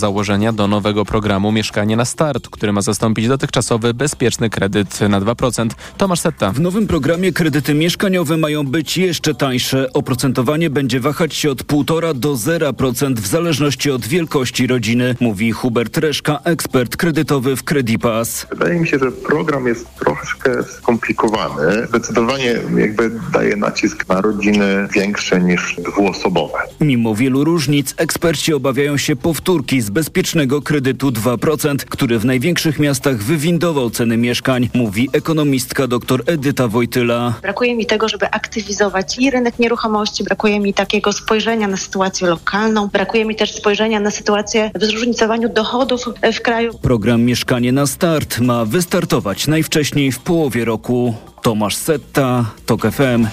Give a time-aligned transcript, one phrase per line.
[0.00, 5.68] założenia do nowego programu Mieszkanie na Start, który ma zastąpić dotychczasowy bezpieczny kredyt na 2%.
[5.96, 6.52] Tomasz Setta.
[6.52, 9.92] W nowym programie kredyty mieszkaniowe mają być jeszcze tańsze.
[9.92, 15.96] Oprocentowanie będzie wahać się od 1,5 do 0% w zależności od wielkości rodziny, mówi Hubert
[15.96, 18.46] Reszka, ekspert kredytowy w Credipas.
[18.50, 21.86] Wydaje mi się, że program jest troszkę skomplikowany.
[21.88, 26.58] Zdecydowanie jakby daje nacisk na rodziny większe niż dwuosobowe.
[26.80, 33.16] Mimo wielu różnic, eksperci obawiają się powtórki z bezpiecznego kredytu 2%, który w największych miastach
[33.16, 37.34] wywindował ceny mieszkań, mówi ekonomistka dr Edyta Wojtyla.
[37.42, 42.88] Brakuje mi tego, żeby aktywizować i rynek nieruchomości, brakuje mi takiego spojrzenia na sytuację lokalną,
[42.88, 46.00] brakuje mi też spojrzenia na sytuację w zróżnicowaniu dochodów
[46.34, 46.78] w kraju.
[46.82, 51.14] Program Mieszkanie na Start ma wystartować najwcześniej w połowie roku.
[51.42, 53.26] Tomasz Setta, TOK FM.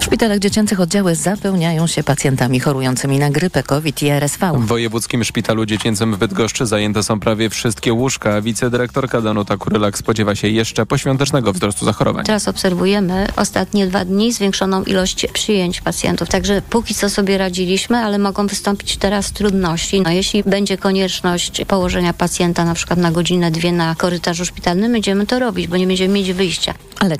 [0.00, 4.52] W szpitalach dziecięcych oddziały zapełniają się pacjentami chorującymi na grypę COVID i RSV.
[4.52, 8.42] W Wojewódzkim Szpitalu Dziecięcym w Bydgoszczy zajęte są prawie wszystkie łóżka.
[8.42, 12.24] Wicedyrektorka Danuta Kurylak spodziewa się jeszcze poświątecznego wzrostu zachorowań.
[12.24, 18.18] Teraz obserwujemy ostatnie dwa dni zwiększoną ilość przyjęć pacjentów, także póki co sobie radziliśmy, ale
[18.18, 20.00] mogą wystąpić teraz trudności.
[20.00, 25.26] No, jeśli będzie konieczność położenia pacjenta na przykład na godzinę, dwie na korytarzu szpitalnym, będziemy
[25.26, 26.74] to robić, bo nie będziemy mieć wyjścia.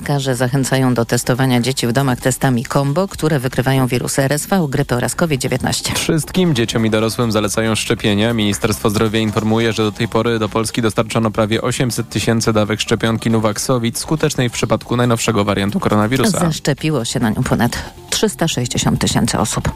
[0.07, 5.15] Lekarze zachęcają do testowania dzieci w domach testami kombo, które wykrywają wirusy RSV, grypy oraz
[5.15, 5.95] COVID-19.
[5.95, 8.33] Wszystkim dzieciom i dorosłym zalecają szczepienia.
[8.33, 13.29] Ministerstwo Zdrowia informuje, że do tej pory do Polski dostarczono prawie 800 tysięcy dawek szczepionki
[13.29, 16.39] Nuvaxovid, skutecznej w przypadku najnowszego wariantu koronawirusa.
[16.39, 17.77] Zaszczepiło się na nią ponad
[18.09, 19.71] 360 tysięcy osób.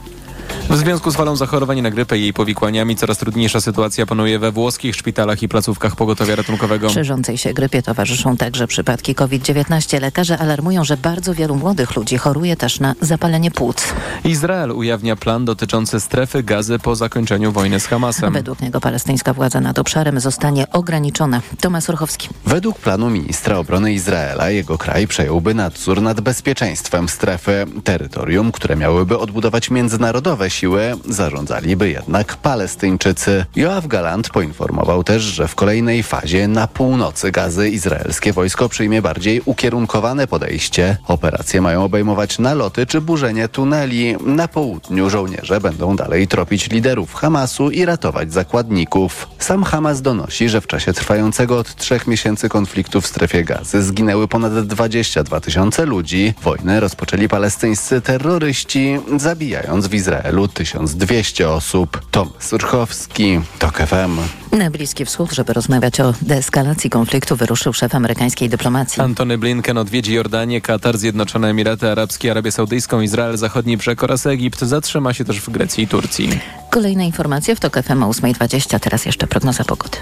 [0.69, 4.51] W związku z falą zachorowań na grypę i jej powikłaniami coraz trudniejsza sytuacja panuje we
[4.51, 6.89] włoskich szpitalach i placówkach pogotowia ratunkowego.
[6.89, 10.01] Szerzącej się grypie towarzyszą także przypadki COVID-19.
[10.01, 13.93] Lekarze alarmują, że bardzo wielu młodych ludzi choruje też na zapalenie płuc.
[14.23, 18.33] Izrael ujawnia plan dotyczący strefy gazy po zakończeniu wojny z Hamasem.
[18.33, 21.41] Według niego palestyńska władza nad obszarem zostanie ograniczona.
[21.61, 22.29] Tomasz Urchowski.
[22.45, 27.65] Według planu ministra obrony Izraela jego kraj przejąłby nadzór nad bezpieczeństwem strefy.
[27.83, 33.45] Terytorium, które miałyby odbudować międzynarodowe siły zarządzaliby jednak Palestyńczycy.
[33.55, 39.41] Joachim Galant poinformował też, że w kolejnej fazie na północy gazy izraelskie wojsko przyjmie bardziej
[39.45, 40.97] ukierunkowane podejście.
[41.07, 44.15] Operacje mają obejmować naloty czy burzenie tuneli.
[44.25, 49.27] Na południu żołnierze będą dalej tropić liderów Hamasu i ratować zakładników.
[49.39, 54.27] Sam Hamas donosi, że w czasie trwającego od trzech miesięcy konfliktu w strefie gazy zginęły
[54.27, 56.33] ponad 22 tysiące ludzi.
[56.43, 60.20] Wojnę rozpoczęli palestyńscy terroryści, zabijając w Izraelu
[60.53, 62.01] 1200 osób.
[62.11, 64.17] Tom Surchowski, TOK FM.
[64.57, 69.01] Na Bliski Wschód, żeby rozmawiać o deeskalacji konfliktu, wyruszył szef amerykańskiej dyplomacji.
[69.01, 74.59] Antony Blinken odwiedzi Jordanię, Katar, Zjednoczone Emiraty Arabskie, Arabię Saudyjską, Izrael, Zachodni Brzeg oraz Egipt.
[74.59, 76.39] Zatrzyma się też w Grecji i Turcji.
[76.69, 78.79] Kolejne informacje w TOK FM o 8.20.
[78.79, 79.97] Teraz jeszcze prognoza pogody.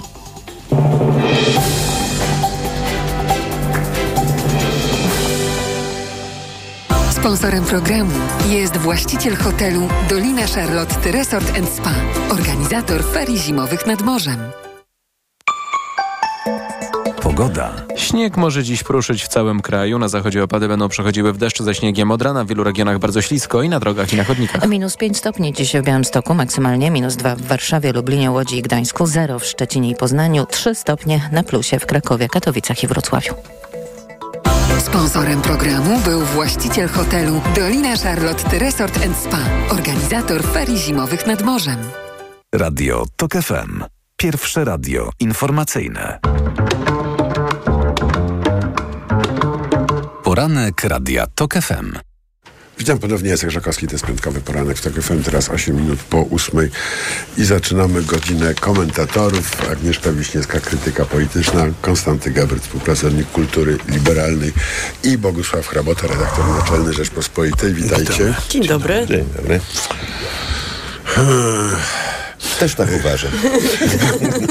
[7.30, 8.12] Sponsorem programu
[8.50, 11.94] jest właściciel hotelu Dolina Charlotte Resort Spa,
[12.30, 14.40] organizator ferii zimowych nad morzem.
[17.22, 17.72] Pogoda.
[17.96, 20.00] Śnieg może dziś pruszyć w całym kraju.
[20.00, 22.44] Na zachodzie opady będą przechodziły w deszcz ze śniegiem od rana.
[22.44, 24.68] W wielu regionach bardzo ślisko i na drogach i na chodnikach.
[24.68, 29.06] Minus 5 stopni dziś w Białymstoku, maksymalnie minus 2 w Warszawie, Lublinie, Łodzi i Gdańsku,
[29.06, 33.34] 0 w Szczecinie i Poznaniu, 3 stopnie na plusie w Krakowie, Katowicach i Wrocławiu.
[34.80, 41.78] Sponsorem programu był właściciel hotelu Dolina Charlotte Resort Spa, organizator ferii zimowych nad morzem.
[42.56, 43.84] Radio TOK FM.
[44.18, 46.20] Pierwsze radio informacyjne.
[50.24, 52.09] Poranek Radia TOK FM.
[52.80, 56.26] Witam ponownie, Jacek Żakowski, to jest piątkowy poranek w TOK FM, teraz 8 minut po
[56.32, 56.70] 8
[57.38, 59.72] i zaczynamy godzinę komentatorów.
[59.72, 64.54] Agnieszka Wiśniewska, krytyka polityczna, Konstanty Gabryt, współpracownik kultury liberalnej
[65.04, 67.74] i Bogusław Hrabota, redaktor naczelny Rzeczpospolitej.
[67.74, 68.34] Witajcie.
[68.50, 69.06] Dzień dobry.
[69.08, 69.60] Dzień dobry.
[72.60, 73.32] Też tak uważam.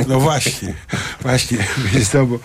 [0.08, 0.74] No właśnie,
[1.22, 1.58] właśnie.
[2.12, 2.38] To, bo,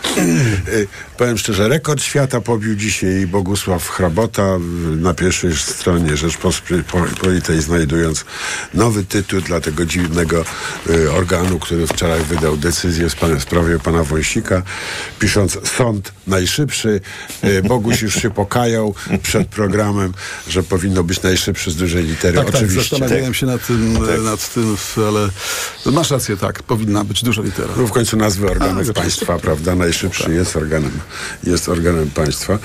[0.68, 4.58] y, powiem szczerze, rekord świata pobił dzisiaj Bogusław Hrabota
[4.96, 8.26] na pierwszej stronie Rzeczpospolitej, znajdując
[8.74, 10.46] nowy tytuł dla tego dziwnego
[10.90, 14.62] y, organu, który wczoraj wydał decyzję w, sprawie pana Wąsika,
[15.20, 17.02] pisząc sąd najszybszy.
[17.44, 20.14] Y, Boguś już się pokajał przed programem,
[20.48, 22.38] że powinno być najszybszy z dużej litery.
[22.38, 22.76] Tak, Oczywiście.
[22.82, 24.22] tak, zastanawiałem się nad tym, Tak.
[24.22, 24.78] nad tym,
[25.08, 25.30] ale
[25.86, 27.74] masz rację, tak, powinna być duża litera.
[27.78, 29.76] No w końcu nazwy organów Tak, państwa, prawda?
[29.76, 31.00] Najszybszy jest organem,
[31.44, 32.60] jest organem państwa.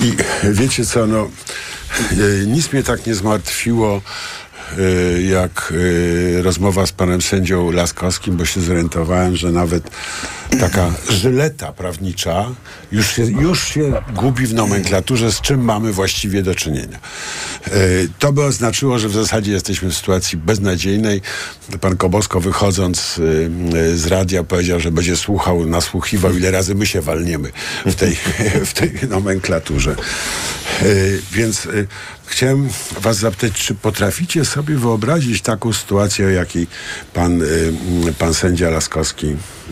[0.00, 0.12] I
[0.52, 1.30] wiecie co, no,
[2.12, 4.02] e, nic mnie tak nie zmartwiło
[5.30, 9.90] jak y, rozmowa z panem sędzią Laskowskim, bo się zorientowałem, że nawet
[10.60, 12.46] taka żyleta prawnicza
[12.92, 16.98] już się, już się gubi w nomenklaturze, z czym mamy właściwie do czynienia.
[17.68, 21.20] Y, To by oznaczyło, że w zasadzie jesteśmy w sytuacji beznadziejnej.
[21.80, 26.86] Pan Kobosko wychodząc y, y, z radia powiedział, że będzie słuchał, nasłuchiwał, ile razy my
[26.86, 27.50] się walniemy
[27.86, 28.16] w tej,
[28.70, 29.96] w tej nomenklaturze.
[30.82, 31.86] Y, Więc y,
[32.26, 32.68] chciałem
[33.00, 36.66] was zapytać, czy potraficie sobie wyobrazić taką sytuację, o jakiej
[37.14, 37.72] pan, y,
[38.18, 39.26] pan sędzia Laskowski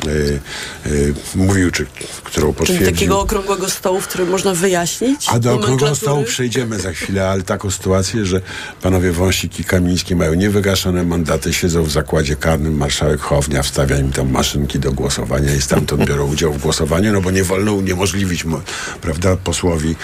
[0.06, 0.40] y,
[0.86, 1.86] y, mówił, czy
[2.24, 2.86] którą Czyli potwierdził?
[2.86, 7.42] takiego okrągłego stołu, w którym można wyjaśnić A do okrągłego stołu przejdziemy za chwilę, ale
[7.42, 8.40] taką sytuację, że
[8.82, 14.12] panowie Wąsik i Kamiński mają niewygaszone mandaty, siedzą w zakładzie karnym, marszałek Hołownia wstawia im
[14.12, 18.44] tam maszynki do głosowania i stamtąd biorą udział w głosowaniu, no bo nie wolno uniemożliwić,
[18.44, 18.60] mo-
[19.00, 19.96] prawda, posłowi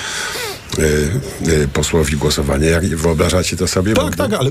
[1.73, 2.69] posłowi głosowania.
[2.69, 3.94] Jak wyobrażacie to sobie?
[3.94, 4.50] Tak, tak, ale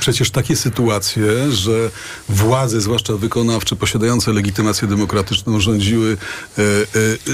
[0.00, 1.90] przecież takie sytuacje, że
[2.28, 6.16] władze, zwłaszcza wykonawcze, posiadające legitymację demokratyczną, rządziły
[6.58, 6.66] e, e,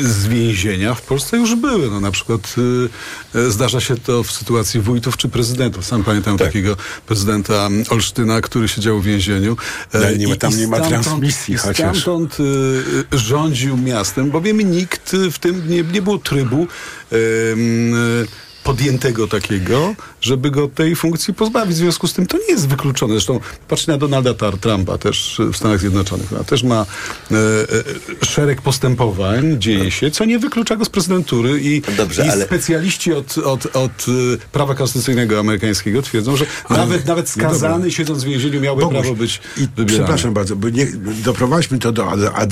[0.03, 1.91] z więzienia, w Polsce już były.
[1.91, 2.55] No, na przykład
[3.35, 5.85] e, e, zdarza się to w sytuacji wójtów czy prezydentów.
[5.87, 9.57] Sam pamiętam takiego prezydenta Olsztyna, który siedział w więzieniu.
[9.93, 11.97] e, nie i- tam i nie ma transmisji chociaż.
[12.01, 12.43] Stamtąd e,
[13.17, 16.67] e, rządził miastem, bowiem nikt w tym nie, nie było trybu
[17.13, 17.17] e,
[18.65, 21.75] podjętego takiego, żeby go tej funkcji pozbawić.
[21.75, 23.13] W związku z tym to nie jest wykluczone.
[23.13, 26.33] Zresztą patrzcie na Donalda Trumpa też w Stanach Zjednoczonych.
[26.39, 26.87] On też ma
[27.31, 27.35] e,
[28.23, 32.45] e, szereg postępowań, dzieje się, co nie wyklucza go z prezydentury i, dobrze, i ale-
[32.45, 34.13] specjaliści od, od, od e,
[34.53, 37.49] prawa konstytucyjnego amerykańskiego twierdzą, że Ale- nawet, nawet dobra.
[37.51, 39.87] skazany siedząc w więzieniu miałby Boguś, prawo być I wybierany.
[39.87, 40.87] przepraszam bardzo, bo nie,
[41.25, 42.51] doprowadźmy to do ad,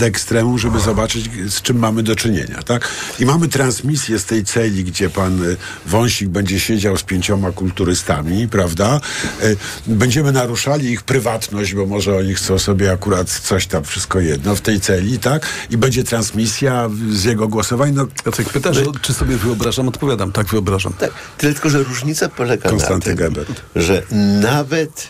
[0.56, 2.88] żeby zobaczyć, z czym mamy do czynienia, tak?
[3.20, 5.56] I mamy transmisję z tej celi, gdzie pan y,
[5.86, 9.00] Wąsik będzie siedział z pięcioma kulturystami, prawda?
[9.42, 14.56] Y, Będziemy naruszali ich prywatność, bo może oni chcą sobie akurat coś tam, wszystko jedno
[14.56, 15.46] w tej celi, tak?
[15.70, 17.92] I będzie transmisja z jego głosowań.
[17.94, 19.88] No, Jacek pyta, że, czy sobie wyobrażam?
[19.88, 20.92] Odpowiadam, tak wyobrażam.
[20.92, 23.62] Tak, tylko że różnica polega Konstanty na tym, Gebert.
[23.76, 24.02] że
[24.40, 25.08] nawet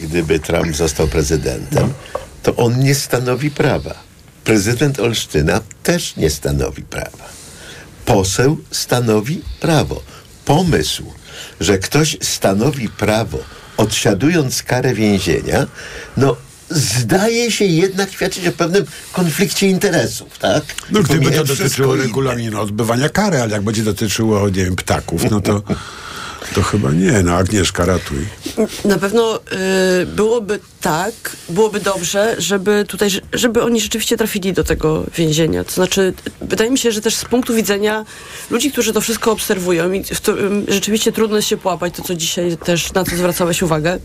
[0.00, 1.92] gdyby Trump został prezydentem,
[2.42, 3.94] to on nie stanowi prawa.
[4.44, 7.28] Prezydent Olsztyna też nie stanowi prawa.
[8.04, 10.02] Poseł stanowi prawo.
[10.44, 11.04] Pomysł,
[11.62, 13.38] że ktoś stanowi prawo,
[13.76, 15.66] odsiadując karę więzienia,
[16.16, 16.36] no
[16.70, 20.64] zdaje się jednak świadczyć o pewnym konflikcie interesów, tak?
[20.90, 25.40] no gdyby to dotyczyło regulaminu odbywania kary, ale jak będzie dotyczyło, nie wiem, ptaków, no
[25.40, 25.62] to,
[26.54, 27.22] to chyba nie.
[27.22, 28.26] No Agnieszka, ratuj.
[28.84, 29.40] Na pewno
[30.02, 35.64] y, byłoby tak, byłoby dobrze, żeby tutaj, żeby oni rzeczywiście trafili do tego więzienia.
[35.64, 38.04] To znaczy, wydaje mi się, że też z punktu widzenia
[38.50, 42.02] ludzi, którzy to wszystko obserwują i w to, ym, rzeczywiście trudno jest się połapać, to
[42.02, 43.98] co dzisiaj też na to zwracałeś uwagę.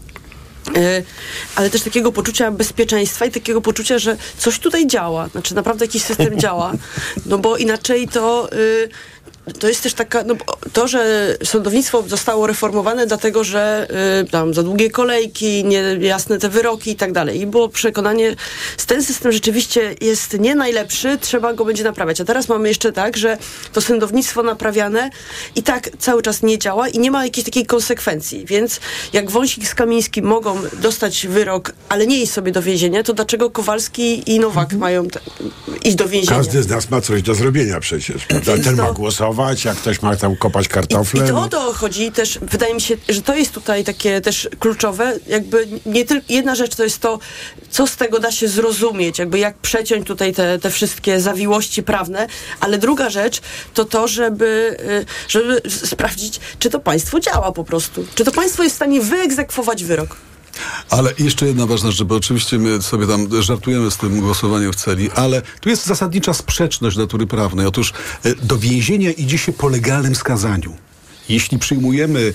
[0.78, 1.04] Y,
[1.56, 6.04] ale też takiego poczucia bezpieczeństwa i takiego poczucia, że coś tutaj działa, znaczy naprawdę jakiś
[6.04, 6.74] system działa,
[7.26, 8.90] no bo inaczej to y,
[9.60, 10.36] to jest też taka, no,
[10.74, 13.88] to, że sądownictwo zostało reformowane dlatego, że
[14.24, 17.42] y, tam za długie kolejki, niejasne te wyroki i tak dalej.
[17.42, 18.36] I było przekonanie,
[18.80, 22.22] że ten system rzeczywiście jest nie najlepszy, trzeba go będzie naprawiać.
[22.22, 23.38] A teraz mamy jeszcze tak, że
[23.74, 25.10] to sądownictwo naprawiane
[25.56, 28.46] i tak cały czas nie działa i nie ma jakiejś takiej konsekwencji.
[28.46, 28.80] Więc
[29.14, 33.50] jak Wąsik z Kamińskim mogą dostać wyrok, ale nie iść sobie do więzienia, to dlaczego
[33.50, 35.20] Kowalski i Nowak mają te,
[35.84, 36.38] iść do więzienia?
[36.38, 38.26] Każdy z nas ma coś do zrobienia przecież.
[38.46, 41.24] Ten to- ma głosować, a ktoś ma tam kopać kartofle.
[41.24, 41.42] I to no.
[41.42, 45.68] o to chodzi też, wydaje mi się, że to jest tutaj takie też kluczowe, jakby
[45.86, 47.20] nie tylko, jedna rzecz to jest to,
[47.70, 52.28] co z tego da się zrozumieć, jakby jak przeciąć tutaj te, te wszystkie zawiłości prawne,
[52.60, 53.42] ale druga rzecz
[53.74, 58.64] to to, żeby, y, żeby sprawdzić, czy to państwo działa po prostu, czy to państwo
[58.64, 60.16] jest w stanie wyegzekwować wyrok.
[60.90, 64.76] Ale jeszcze jedna ważna rzecz, bo oczywiście my sobie tam żartujemy z tym głosowaniem w
[64.76, 67.66] celi, ale tu jest zasadnicza sprzeczność natury prawnej.
[67.66, 70.76] Otóż e, do więzienia idzie się po legalnym skazaniu.
[71.30, 72.34] Jeśli przyjmujemy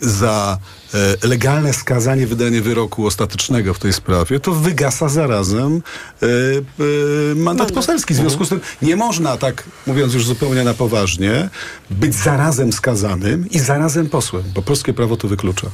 [0.00, 0.58] za
[0.94, 5.82] e, legalne skazanie wydanie wyroku ostatecznego w tej sprawie, to wygasa zarazem
[6.22, 8.14] e, e, mandat poselski.
[8.14, 11.48] W związku z tym nie można, tak mówiąc już zupełnie na poważnie,
[11.90, 15.66] być zarazem skazanym i zarazem posłem, bo polskie prawo to wyklucza.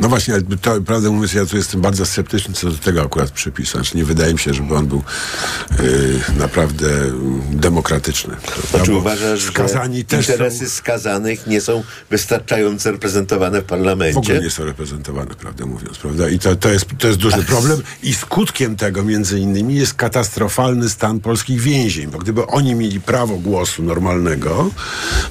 [0.00, 3.30] No właśnie, ale to, prawdę mówiąc, ja tu jestem bardzo sceptyczny co do tego akurat
[3.30, 3.78] przepisu.
[3.78, 5.02] Znaczy, nie wydaje mi się, żeby on był
[5.80, 6.88] y, naprawdę
[7.50, 8.36] demokratyczny.
[8.70, 10.32] Znaczy uważasz, skazani że też są...
[10.32, 14.18] interesy skazanych nie są wystarczająco reprezentowane reprezentowane w W parlamencie.
[14.18, 16.28] ogóle nie są reprezentowane, prawdę mówiąc, prawda?
[16.28, 17.82] I to, to, jest, to jest duży problem.
[18.02, 23.36] I skutkiem tego między innymi jest katastrofalny stan polskich więzień, bo gdyby oni mieli prawo
[23.36, 24.70] głosu normalnego,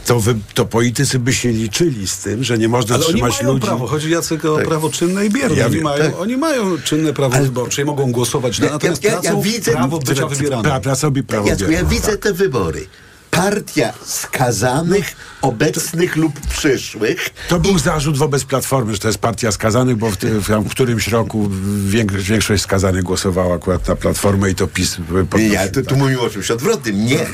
[0.05, 3.41] to, wy, to politycy by się liczyli z tym, że nie można Ale oni trzymać
[3.41, 3.65] mają ludzi.
[3.65, 3.87] prawo.
[3.87, 4.67] Chodzi Jacek o Tak.
[4.67, 5.55] prawo czynne i bierne.
[5.55, 6.19] Ja oni, wiem, mają, tak.
[6.19, 9.71] oni mają czynne prawo wyborcze i mogą głosować na Ja- natomiast ja- ja tracą widzę-
[9.71, 10.65] prawo bycia wybieranym.
[10.71, 12.19] pra- Pracowni prawo ja biorą, widzę tak.
[12.19, 12.85] te wybory.
[13.31, 17.29] Partia skazanych, obecnych lub przyszłych.
[17.48, 21.07] To był zarzut wobec Platformy, że to jest partia skazanych, bo w, ty, w, którymś
[21.07, 21.50] roku
[22.19, 24.98] większość skazanych głosowała akurat na Platformę i to PiS
[25.38, 27.05] nie, ale tu, tu mówimy o czymś odwrotnym.
[27.05, 27.25] Nie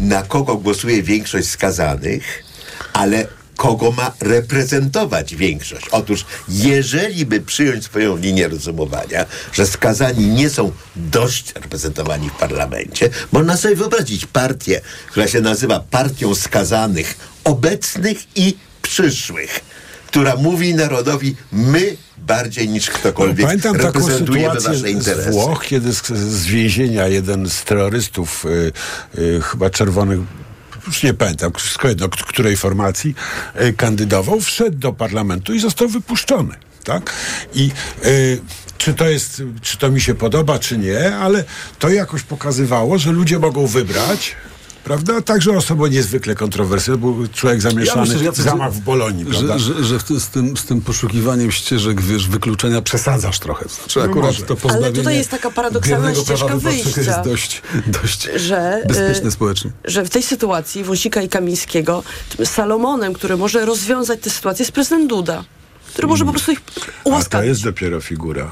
[0.00, 2.44] na kogo głosuje większość skazanych,
[2.92, 3.26] ale
[3.56, 5.88] kogo ma reprezentować większość.
[5.90, 13.10] Otóż, jeżeli by przyjąć swoją linię rozumowania, że skazani nie są dość reprezentowani w parlamencie,
[13.32, 19.60] można sobie wyobrazić partię, która się nazywa Partią Skazanych Obecnych i Przyszłych,
[20.06, 25.30] która mówi narodowi, my bardziej niż ktokolwiek Pamiętam taką reprezentujemy sytuację z interesy.
[25.30, 28.72] Włoch, kiedy z, z więzienia jeden z terrorystów, y,
[29.18, 30.20] y, chyba czerwonych,
[30.86, 31.60] już nie pamiętam, k-
[32.26, 33.14] której formacji
[33.60, 36.54] y, kandydował, wszedł do parlamentu i został wypuszczony.
[36.84, 37.12] Tak?
[37.54, 37.70] I
[38.04, 38.40] y,
[38.78, 41.44] czy to jest, czy to mi się podoba, czy nie, ale
[41.78, 44.36] to jakoś pokazywało, że ludzie mogą wybrać.
[44.86, 45.20] Prawda?
[45.20, 49.58] Także osoba niezwykle kontrowersyjna, był człowiek zamieszany myślę, że w zamach w Bolonii, prawda?
[49.58, 53.68] Że, że, że ty, z, tym, z tym poszukiwaniem ścieżek, wiesz, wykluczenia przesadzasz trochę.
[53.68, 54.42] Znaczy No akurat może.
[54.42, 57.00] to pozbawienie Ale tutaj jest taka paradoksalna ścieżka wyjścia.
[57.00, 59.70] jest dość, dość że, bezpieczne y, społecznie.
[59.84, 62.02] że w tej sytuacji Wąsika i Kamińskiego
[62.36, 65.44] tym Salomonem, który może rozwiązać tę sytuację jest prezydent Duda,
[65.88, 67.48] który może po prostu ich A to ułaskawić.
[67.48, 68.50] jest dopiero figura.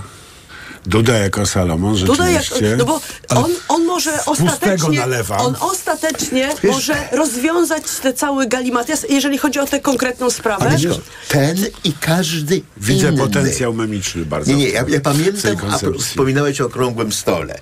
[0.86, 2.76] Duda jako Salomon Duda jak, rzeczywiście.
[2.76, 5.36] no bo on, on może ostatecznie, nalewa.
[5.36, 10.66] on ostatecznie może rozwiązać te cały galimatyas, jeżeli chodzi o tę konkretną sprawę.
[10.66, 13.18] Ale wiesz, ten i każdy Widzę inny.
[13.18, 14.50] potencjał memiczny bardzo.
[14.50, 17.58] Nie, nie, ja, ja pamiętam, a wspominałeś o okrągłym stole.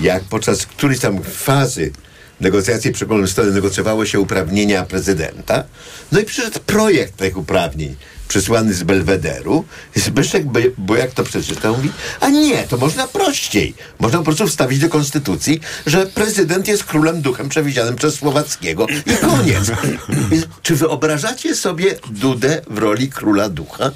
[0.00, 1.92] Jak podczas którejś tam fazy
[2.40, 5.64] negocjacji przy okrągłym stole negocjowało się uprawnienia prezydenta,
[6.12, 7.96] no i przyszedł projekt tych uprawnień
[8.32, 9.64] przysłany z Belwederu.
[9.96, 13.74] I Zbyszek, bo, bo jak to przeczytał, mówi, a nie, to można prościej.
[14.00, 19.16] Można po prostu wstawić do konstytucji, że prezydent jest królem duchem przewidzianym przez Słowackiego i
[19.16, 19.70] koniec.
[20.62, 23.90] Czy wyobrażacie sobie Dudę w roli króla ducha?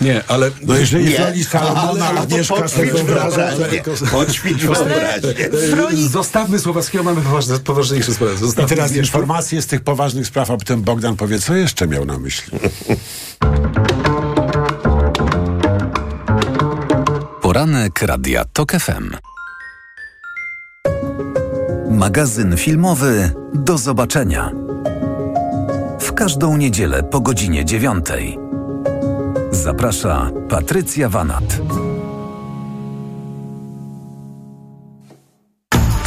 [0.00, 0.50] Nie, ale...
[0.62, 1.16] No jeżeli Nie.
[1.16, 2.92] w roli Salomona Ale- Agnieszka poćwicz
[4.62, 5.48] wyobraźnię.
[5.70, 8.34] W roli Zostawmy Słowackiego, mamy poważne, poważniejsze sprawy.
[8.34, 9.18] I Zostawmy teraz Agnieszkę.
[9.18, 12.58] informacje z tych poważnych spraw, a potem Bogdan powie, co jeszcze miał na myśli.
[17.56, 19.16] Poranek Radia TOK FM.
[21.90, 24.50] Magazyn filmowy Do zobaczenia.
[26.00, 28.38] W każdą niedzielę po godzinie dziewiątej.
[29.50, 31.60] Zaprasza Patrycja Wanat.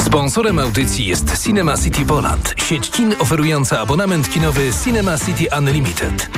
[0.05, 6.29] Sponsorem audycji jest Cinema City Poland, sieć kin oferująca abonament kinowy Cinema City Unlimited.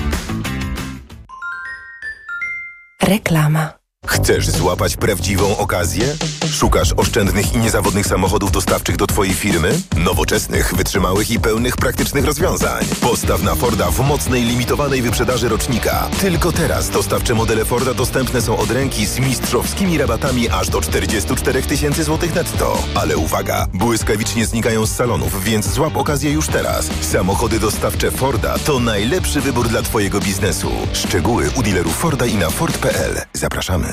[3.04, 3.81] Reklama.
[4.22, 6.16] Chcesz złapać prawdziwą okazję?
[6.52, 9.82] Szukasz oszczędnych i niezawodnych samochodów dostawczych do Twojej firmy?
[9.98, 12.86] Nowoczesnych, wytrzymałych i pełnych praktycznych rozwiązań.
[13.02, 16.10] Postaw na Forda w mocnej, limitowanej wyprzedaży rocznika.
[16.22, 21.62] Tylko teraz dostawcze modele Forda dostępne są od ręki z mistrzowskimi rabatami aż do 44
[21.62, 22.84] tysięcy złotych netto.
[22.96, 26.90] Ale uwaga, błyskawicznie znikają z salonów, więc złap okazję już teraz.
[27.02, 30.72] Samochody dostawcze Forda to najlepszy wybór dla Twojego biznesu.
[30.94, 33.22] Szczegóły u dealerów Forda i na Ford.pl.
[33.34, 33.91] Zapraszamy.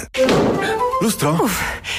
[1.02, 1.38] Lustro,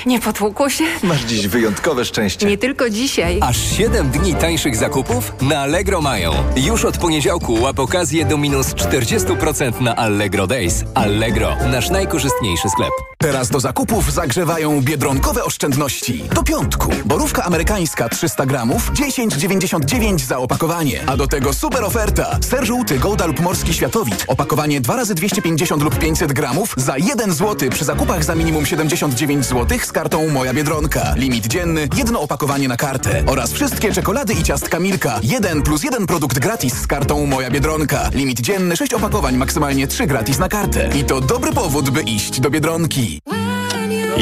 [0.05, 0.83] Nie potłukło się?
[1.03, 2.45] masz dziś wyjątkowe szczęście.
[2.45, 3.39] Nie tylko dzisiaj.
[3.41, 6.31] Aż 7 dni tańszych zakupów na Allegro mają.
[6.55, 10.83] Już od poniedziałku łap okazję do minus 40% na Allegro Days.
[10.95, 12.91] Allegro, nasz najkorzystniejszy sklep.
[13.21, 16.23] Teraz do zakupów zagrzewają biedronkowe oszczędności.
[16.35, 16.91] Do piątku.
[17.05, 21.01] Borówka amerykańska 300 gramów, 10,99 za opakowanie.
[21.07, 22.37] A do tego super oferta.
[22.49, 24.23] Ser żółty Gouda lub Morski Światowit.
[24.27, 29.45] Opakowanie 2 razy 250 lub 500 gramów za 1 zł przy zakupach za minimum 79
[29.45, 31.13] zł z kartą Moja Biedronka.
[31.15, 33.23] Limit dzienny, jedno opakowanie na kartę.
[33.27, 35.19] Oraz wszystkie czekolady i ciastka Milka.
[35.23, 38.09] Jeden plus jeden produkt gratis z kartą Moja Biedronka.
[38.13, 40.89] Limit dzienny, 6 opakowań, maksymalnie 3 gratis na kartę.
[40.95, 43.08] I to dobry powód, by iść do Biedronki.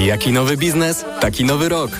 [0.06, 1.92] Jaki nowy biznes, taki nowy rok.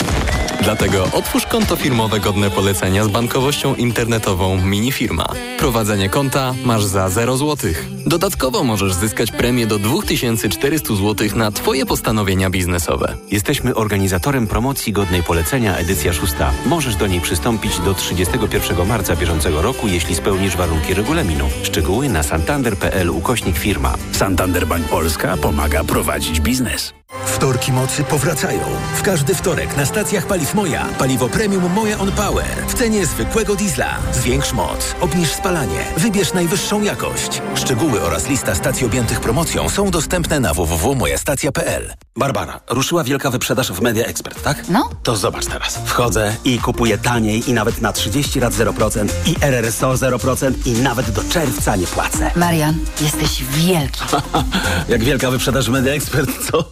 [0.64, 5.26] Dlatego otwórz konto firmowe godne polecenia z bankowością internetową Minifirma.
[5.58, 7.72] Prowadzenie konta masz za 0 zł.
[8.06, 13.18] Dodatkowo możesz zyskać premię do 2400 zł na Twoje postanowienia biznesowe.
[13.32, 16.52] Jesteśmy organizatorem promocji godnej polecenia edycja szósta.
[16.66, 21.50] Możesz do niej przystąpić do 31 marca bieżącego roku, jeśli spełnisz warunki regulaminu.
[21.64, 23.96] Szczegóły na santander.pl ukośnik firma.
[24.12, 26.94] Santander Bank Polska pomaga prowadzić biznes.
[27.38, 28.60] Wtorki mocy powracają.
[28.96, 33.56] W każdy wtorek na stacjach paliw Moja paliwo premium Moja On Power w cenie zwykłego
[33.56, 33.98] diesla.
[34.14, 37.42] Zwiększ moc, obniż spalanie, wybierz najwyższą jakość.
[37.56, 41.94] Szczegóły oraz lista stacji objętych promocją są dostępne na www.mojastacja.pl.
[42.16, 44.70] Barbara, ruszyła wielka wyprzedaż w Media Expert, tak?
[44.70, 44.90] No.
[45.04, 45.80] To zobacz teraz.
[45.86, 51.12] Wchodzę i kupuję taniej i nawet na 30 lat 0% i RRSO 0% i nawet
[51.12, 52.32] do czerwca nie płacę.
[52.36, 54.02] Marian, jesteś wielki.
[54.90, 56.70] Jak wielka wyprzedaż w Media Expert, co?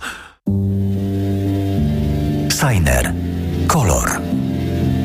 [2.51, 3.13] Signer.
[3.67, 4.21] Kolor.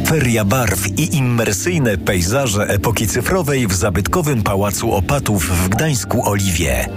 [0.06, 6.88] Feria barw i immersyjne pejzaże epoki cyfrowej w zabytkowym Pałacu Opatów w Gdańsku Oliwie.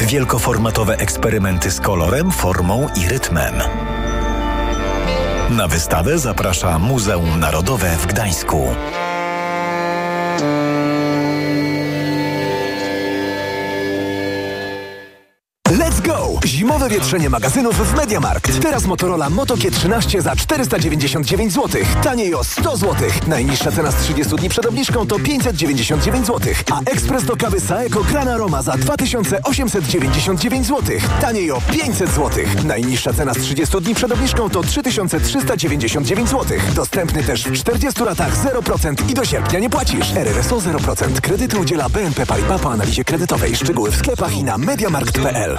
[0.00, 3.54] Wielkoformatowe eksperymenty z kolorem, formą i rytmem.
[5.50, 8.66] Na wystawę zaprasza Muzeum Narodowe w Gdańsku.
[16.02, 16.40] Go!
[16.44, 18.60] Zimowe wietrzenie magazynów w Mediamarkt.
[18.62, 21.82] Teraz Motorola Moto G13 za 499 zł.
[22.02, 23.08] Taniej o 100 zł.
[23.26, 26.54] Najniższa cena z 30 dni przed obniżką to 599 zł.
[26.70, 30.96] A ekspres do kawy Saeco Grana Roma za 2899 zł.
[31.20, 32.44] Taniej o 500 zł.
[32.64, 36.58] Najniższa cena z 30 dni przed obniżką to 3399 zł.
[36.74, 40.16] Dostępny też w 40 latach 0% i do sierpnia nie płacisz.
[40.16, 41.20] RRSO 0%.
[41.20, 43.56] Kredyty udziela BNP Paribas po analizie kredytowej.
[43.56, 45.58] Szczegóły w sklepach i na mediamarkt.pl.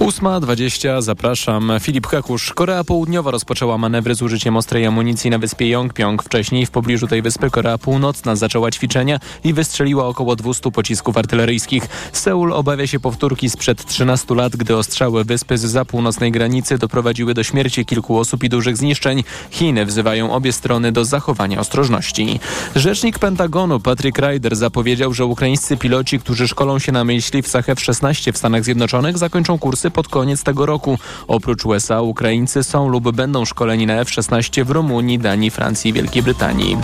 [0.00, 1.72] 8.20, zapraszam.
[1.80, 2.52] Filip Kakusz.
[2.52, 6.22] Korea Południowa rozpoczęła manewry z użyciem ostrej amunicji na wyspie Yongpyong.
[6.22, 11.88] Wcześniej w pobliżu tej wyspy Korea Północna zaczęła ćwiczenia i wystrzeliła około 200 pocisków artyleryjskich.
[12.12, 17.42] Seul obawia się powtórki sprzed 13 lat, gdy ostrzały wyspy z północnej granicy doprowadziły do
[17.42, 19.24] śmierci kilku osób i dużych zniszczeń.
[19.50, 22.40] Chiny wzywają obie strony do zachowania ostrożności.
[22.74, 28.38] Rzecznik Pentagonu Patrick Ryder zapowiedział, że ukraińscy piloci, którzy szkolą się na myśliwcach F-16 w
[28.38, 30.98] Stanach Zjednoczonych zakończą kursy pod koniec tego roku.
[31.28, 36.22] Oprócz USA Ukraińcy są lub będą szkoleni na F-16 w Rumunii, Danii, Francji i Wielkiej
[36.22, 36.76] Brytanii.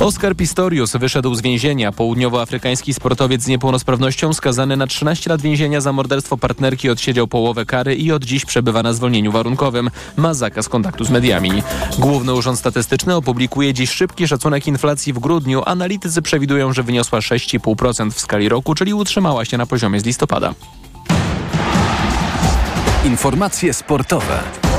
[0.00, 1.92] Oscar Pistorius wyszedł z więzienia.
[1.92, 7.94] Południowoafrykański sportowiec z niepełnosprawnością skazany na 13 lat więzienia za morderstwo partnerki odsiedział połowę kary
[7.94, 9.90] i od dziś przebywa na zwolnieniu warunkowym.
[10.16, 11.62] Ma zakaz kontaktu z mediami.
[11.98, 15.62] Główny Urząd Statystyczny opublikuje dziś szybki szacunek inflacji w grudniu.
[15.66, 20.54] Analitycy przewidują, że wyniosła 6,5% w skali roku, czyli utrzymała się na poziomie z listopada.
[23.06, 24.75] Informacje sportowe.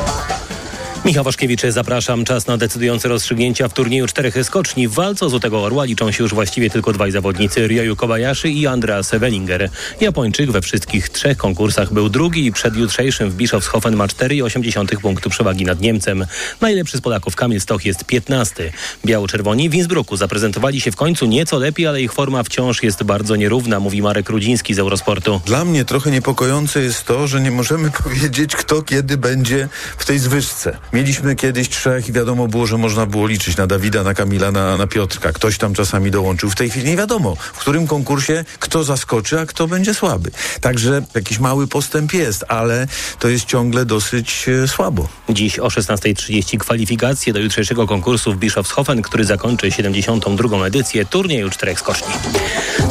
[1.08, 2.26] Michał Waszkiewicz, zapraszam.
[2.26, 4.88] Czas na decydujące rozstrzygnięcia w turnieju czterech skoczni.
[4.88, 8.68] W walce o Złotego Orła liczą się już właściwie tylko dwaj zawodnicy, Ryoyu Kobayashi i
[8.68, 9.70] Andreas Wellinger.
[10.02, 15.30] Japończyk we wszystkich trzech konkursach był drugi i przed jutrzejszym w Bischofshofen ma 4,8 punktu
[15.30, 16.26] przewagi nad Niemcem.
[16.62, 18.72] Najlepszy z Polaków Kamil Stoch jest 15.
[19.06, 23.36] Biało-czerwoni w Innsbrucku zaprezentowali się w końcu nieco lepiej, ale ich forma wciąż jest bardzo
[23.36, 25.42] nierówna, mówi Marek Rudziński z Eurosportu.
[25.46, 30.20] Dla mnie trochę niepokojące jest to, że nie możemy powiedzieć, kto kiedy będzie w tej
[30.20, 30.78] zwyżce.
[30.98, 34.78] Mieliśmy kiedyś trzech i wiadomo było, że można było liczyć na Dawida, na Kamila, na,
[34.78, 35.34] na Piotrka.
[35.34, 36.50] Ktoś tam czasami dołączył.
[36.50, 40.32] W tej chwili nie wiadomo, w którym konkursie kto zaskoczy, a kto będzie słaby.
[40.62, 42.88] Także jakiś mały postęp jest, ale
[43.20, 45.08] to jest ciągle dosyć e, słabo.
[45.30, 50.66] Dziś o 16.30 kwalifikacje do jutrzejszego konkursu w Bischofshofen, który zakończy 72.
[50.66, 52.14] edycję turnieju czterech skoczni.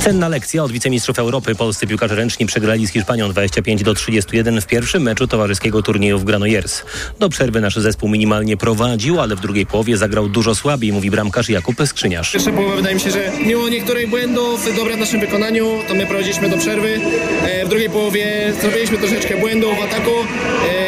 [0.01, 1.55] Cenna lekcja od wicemistrzów Europy.
[1.55, 6.25] Polscy piłkarze ręczni przegrali z Hiszpanią 25 do 31 w pierwszym meczu towarzyskiego turnieju w
[6.25, 6.83] Granollers.
[7.19, 11.49] Do przerwy nasz zespół minimalnie prowadził, ale w drugiej połowie zagrał dużo słabiej, mówi bramkarz
[11.49, 12.33] Jakub Skrzyniarz.
[12.33, 16.07] Pierwsza połowa wydaje mi się, że mimo niektórych błędów, dobra w naszym wykonaniu, to my
[16.07, 17.01] prowadziliśmy do przerwy.
[17.43, 20.11] E, w drugiej połowie zrobiliśmy troszeczkę błędów w ataku.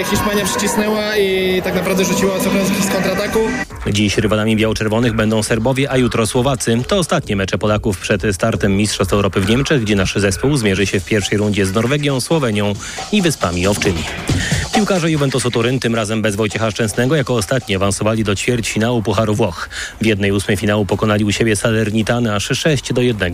[0.01, 2.51] E, Hiszpania przycisnęła i tak naprawdę rzuciła co
[2.85, 3.41] z kontrataku.
[3.93, 6.83] Dziś rywalami biało-czerwonych będą Serbowie, a jutro Słowacy.
[6.89, 11.01] To ostatnie mecze Polaków przed startem Mistrzostw Europy w Niemczech, gdzie nasz zespół zmierzy się
[11.01, 12.75] w pierwszej rundzie z Norwegią, Słowenią
[13.13, 14.03] i Wyspami Owczymi.
[14.75, 19.69] Piłkarze Juventusu Turyn, tym razem bez Wojciecha Szczęsnego, jako ostatni awansowali do ćwierćfinału Pucharu Włoch.
[20.01, 23.33] W jednej ósmej finału pokonali u siebie Salernitany aż 6 do 1.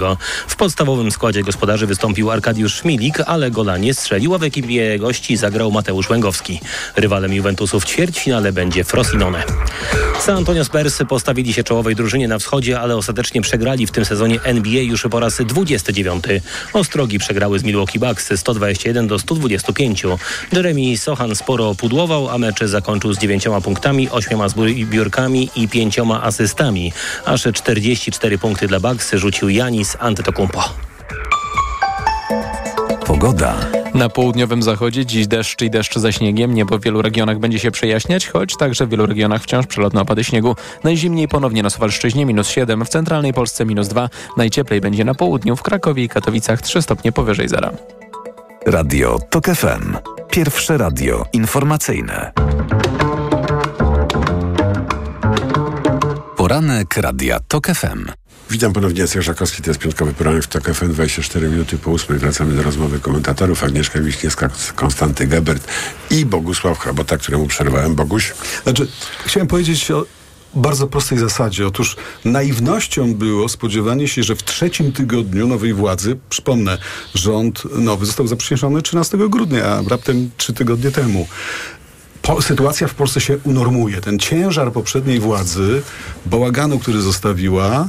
[0.48, 5.36] W podstawowym składzie gospodarzy wystąpił Arkadiusz Szmilik, ale gola nie strzelił, a w ekipie gości
[5.36, 6.60] zagrał Mateusz Łęgowski.
[6.96, 9.42] Rywalem Juventusu w ćwierćfinale będzie Frosinone.
[10.44, 14.82] Antonio Spurs postawili się czołowej drużynie na wschodzie, ale ostatecznie przegrali w tym sezonie NBA
[14.82, 16.24] już po raz 29.
[16.72, 20.02] Ostrogi przegrały z Milwaukee Bucks 121 do 125.
[20.52, 26.92] Jeremy Sohan sporo pudłował, a mecz zakończył z dziewięcioma punktami, ośmioma zbiórkami i pięcioma asystami.
[27.24, 30.62] Aż 44 punkty dla Bucks rzucił Janis Antetokounmpo.
[33.06, 33.73] Pogoda.
[33.94, 36.54] Na południowym zachodzie dziś deszcz i deszcz ze śniegiem.
[36.54, 40.24] Niebo w wielu regionach będzie się przejaśniać, choć także w wielu regionach wciąż przelotne opady
[40.24, 40.56] śniegu.
[40.84, 44.08] Najzimniej ponownie na Suwalszczyźnie minus 7, w centralnej Polsce minus 2.
[44.36, 47.70] Najcieplej będzie na południu, w Krakowie i Katowicach 3 stopnie powyżej zera.
[48.66, 49.96] Radio TOK FM.
[50.30, 52.32] Pierwsze radio informacyjne.
[56.36, 58.23] Poranek Radia TOK FM.
[58.50, 62.18] Witam ponownie, Jacek Żakowski, to jest piątkowy poranek w TOK FM, 24 minuty po 8.
[62.18, 63.64] Wracamy do rozmowy komentatorów.
[63.64, 65.68] Agnieszka Wiśniewska, Konstanty Gebert
[66.10, 67.94] i Bogusław Hrabota, któremu przerwałem.
[67.94, 68.32] Boguś?
[68.64, 68.88] Znaczy,
[69.26, 70.06] chciałem powiedzieć o
[70.54, 71.66] bardzo prostej zasadzie.
[71.66, 76.78] Otóż naiwnością było spodziewanie się, że w trzecim tygodniu nowej władzy, przypomnę,
[77.14, 81.28] rząd nowy został zaprzysiężony 13 grudnia, a raptem trzy tygodnie temu.
[82.22, 84.00] Po, sytuacja w Polsce się unormuje.
[84.00, 85.82] Ten ciężar poprzedniej władzy,
[86.26, 87.88] bałaganu, który zostawiła,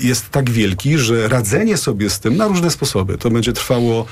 [0.00, 4.06] jest tak wielki, że radzenie sobie z tym na różne sposoby to będzie trwało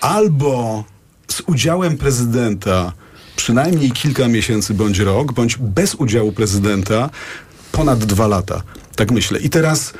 [0.00, 0.84] albo
[1.28, 2.92] z udziałem prezydenta
[3.36, 7.10] przynajmniej kilka miesięcy bądź rok, bądź bez udziału prezydenta
[7.72, 8.62] ponad dwa lata.
[8.96, 9.38] Tak myślę.
[9.38, 9.92] I teraz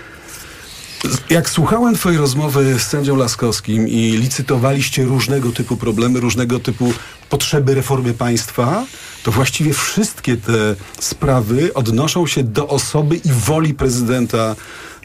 [1.31, 6.93] jak słuchałem twojej rozmowy z sędzią Laskowskim i licytowaliście różnego typu problemy, różnego typu
[7.31, 8.87] potrzeby reformy państwa,
[9.23, 14.57] to właściwie wszystkie te sprawy odnoszą się do osoby i woli prezydenta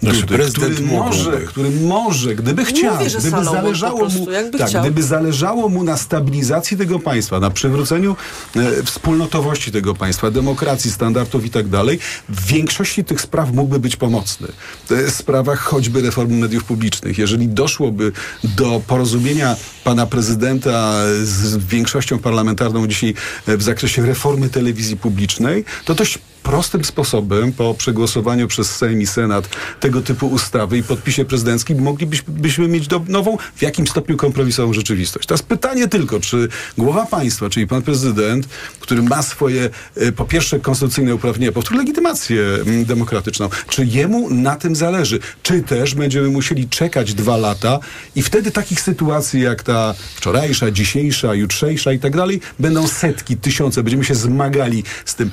[0.02, 1.06] Znaczy, Dudy, prezydent który mógłby.
[1.10, 4.82] może, który może, gdyby chciał, Mówię, gdyby zależało prostu, mu, tak, chciał.
[4.82, 8.16] gdyby zależało mu na stabilizacji tego państwa, na przywróceniu
[8.56, 13.96] e, wspólnotowości tego państwa, demokracji, standardów i tak dalej, w większości tych spraw mógłby być
[13.96, 14.48] pomocny.
[14.90, 17.18] W sprawach choćby reformy mediów publicznych.
[17.18, 18.12] Jeżeli doszłoby
[18.44, 23.14] do porozumienia pana prezydenta z większością parlamentarną dzisiaj
[23.48, 29.08] e, w zakresie reformy telewizji publicznej, to dość prostym sposobem po przegłosowaniu przez Sejm i
[29.08, 34.74] Senat tego typu ustawy i podpisie prezydenckim moglibyśmy mieć do, nową, w jakim stopniu kompromisową
[34.74, 35.28] rzeczywistość.
[35.28, 36.48] Teraz pytanie tylko, czy
[36.78, 38.48] głowa państwa, czyli pan prezydent,
[38.80, 44.30] który ma swoje e, po pierwsze konstytucyjne uprawnienia, po drugie legitymację mm, demokratyczną, czy jemu
[44.30, 45.20] na tym zależy?
[45.44, 47.80] Czy też będziemy musieli czekać dwa lata
[48.16, 53.84] i wtedy takich sytuacji jak ta wczorajsza, dzisiejsza, jutrzejsza i tak dalej będą setki, tysiące.
[53.84, 55.32] Będziemy się zmagali z tym.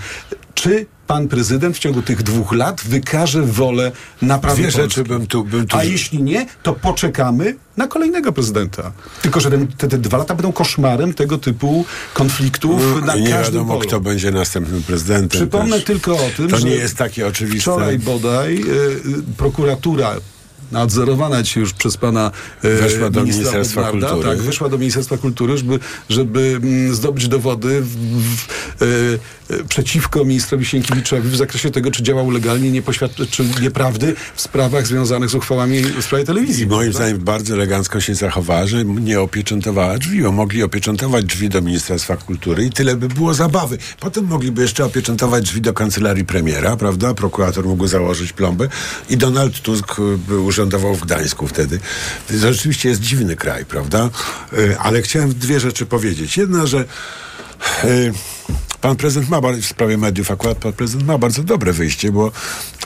[0.54, 5.44] Czy pan prezydent w ciągu tych dwóch lat wykaże wolę naprawy Dwie rzeczy bym tu...
[5.44, 8.92] Bym tu A jeśli nie, to poczekamy na kolejnego prezydenta.
[9.22, 13.30] Tylko, że ten, te, te dwa lata będą koszmarem tego typu konfliktów na I nie
[13.30, 13.88] każdym wiadomo, polu.
[13.88, 15.40] kto będzie następnym prezydentem.
[15.40, 15.84] Przypomnę też.
[15.84, 17.60] tylko o tym, To że nie jest takie oczywiste.
[17.60, 18.62] Wczoraj bodaj y,
[19.36, 20.16] prokuratura
[20.72, 22.30] nadzorowana dzisiaj już przez pana
[22.62, 24.36] e, Weszła do Ministerstwa Bodnarda, Kultury.
[24.36, 28.48] Tak, wyszła do Ministerstwa Kultury, żeby, żeby mm, zdobyć dowody w, w,
[28.82, 28.88] e, e,
[29.68, 35.30] przeciwko ministrowi Sienkiewiczowi w zakresie tego, czy działał legalnie, nie poświadczył nieprawdy w sprawach związanych
[35.30, 36.64] z uchwałami w sprawie telewizji.
[36.64, 40.22] I moim zdaniem bardzo elegancko się zachowała, że nie opieczętowała drzwi.
[40.22, 43.78] Bo mogli opieczętować drzwi do Ministerstwa Kultury i tyle by było zabawy.
[44.00, 47.14] Potem mogliby jeszcze opieczętować drzwi do kancelarii premiera, prawda?
[47.14, 48.68] Prokurator mógł założyć plombę
[49.10, 49.96] i Donald Tusk
[50.28, 51.80] by urzędował w Gdańsku wtedy.
[52.28, 54.10] To rzeczywiście jest dziwny kraj, prawda?
[54.52, 56.36] Y, Ale chciałem dwie rzeczy powiedzieć.
[56.36, 56.84] Jedna, że
[58.84, 62.32] Pan prezydent ma w sprawie mediów, akurat pan prezydent ma bardzo dobre wyjście, bo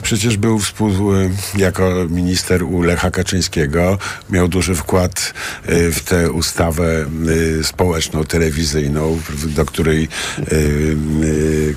[0.03, 3.97] przecież był współ, y, jako minister u Lecha Kaczyńskiego,
[4.29, 5.33] miał duży wkład
[5.69, 7.05] y, w tę ustawę
[7.59, 10.07] y, społeczną, telewizyjną, do której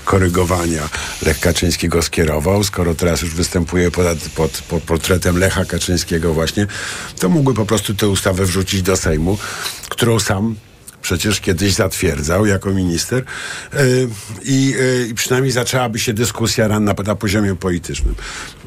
[0.04, 0.88] korygowania
[1.22, 2.64] Lech Kaczyńskiego skierował.
[2.64, 6.66] Skoro teraz już występuje pod, pod, pod portretem Lecha Kaczyńskiego właśnie,
[7.18, 9.38] to mógłby po prostu tę ustawę wrzucić do Sejmu,
[9.88, 10.54] którą sam
[11.02, 13.24] przecież kiedyś zatwierdzał jako minister
[13.72, 14.08] yy,
[14.44, 18.14] i yy, i przynajmniej zaczęłaby się dyskusja na, na, poziomie politycznym.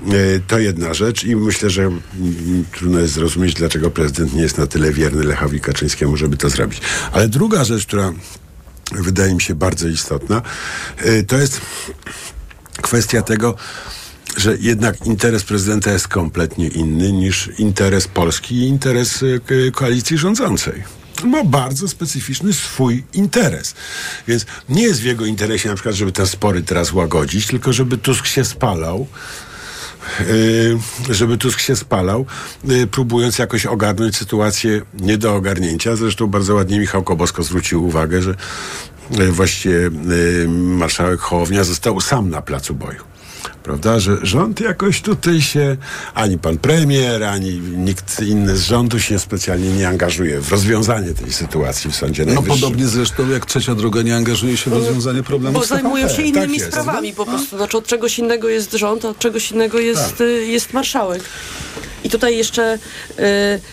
[0.08, 4.58] Yy, to jedna rzecz i myślę, że mm, trudno jest zrozumieć, dlaczego prezydent nie jest
[4.58, 6.82] na tyle wierny Lechowi Kaczyńskiemu, żeby to zrobić.
[7.12, 8.14] Ale druga rzecz, która
[8.92, 10.42] wydaje mi się bardzo istotna,
[11.28, 11.62] to jest
[12.82, 13.56] kwestia tego,
[14.38, 19.26] że jednak interes prezydenta jest kompletnie inny niż interes Polski i interes
[19.74, 20.84] koalicji rządzącej.
[21.24, 23.76] Ma bardzo specyficzny swój interes.
[24.28, 27.98] Więc nie jest w jego interesie na przykład, żeby te spory teraz łagodzić, tylko żeby
[27.98, 29.08] Tusk się spalał.
[30.20, 32.26] Yy, żeby Tusk się spalał,
[32.64, 35.96] yy, próbując jakoś ogarnąć sytuację nie do ogarnięcia.
[35.96, 38.36] Zresztą bardzo ładnie Michał Kobosko zwrócił uwagę, że
[39.12, 39.90] yy, właściwie
[40.50, 43.15] marszałek Hołownia został sam na placu boju.
[43.64, 44.00] Prawda?
[44.00, 45.78] Że rząd jakoś tutaj się,
[46.14, 51.34] ani pan premier, ani nikt inny z rządu się specjalnie nie angażuje w rozwiązanie tej
[51.34, 52.62] sytuacji w Sądzie No Najwyższym.
[52.62, 56.48] podobnie zresztą jak trzecia droga nie angażuje się w rozwiązanie problemu Bo zajmują się innymi
[56.48, 56.68] tak jest.
[56.68, 57.58] sprawami po prostu.
[57.58, 61.24] Znaczy od czegoś innego jest rząd, a od czegoś innego jest, y, jest marszałek.
[62.06, 62.78] I tutaj jeszcze
[63.20, 63.22] y,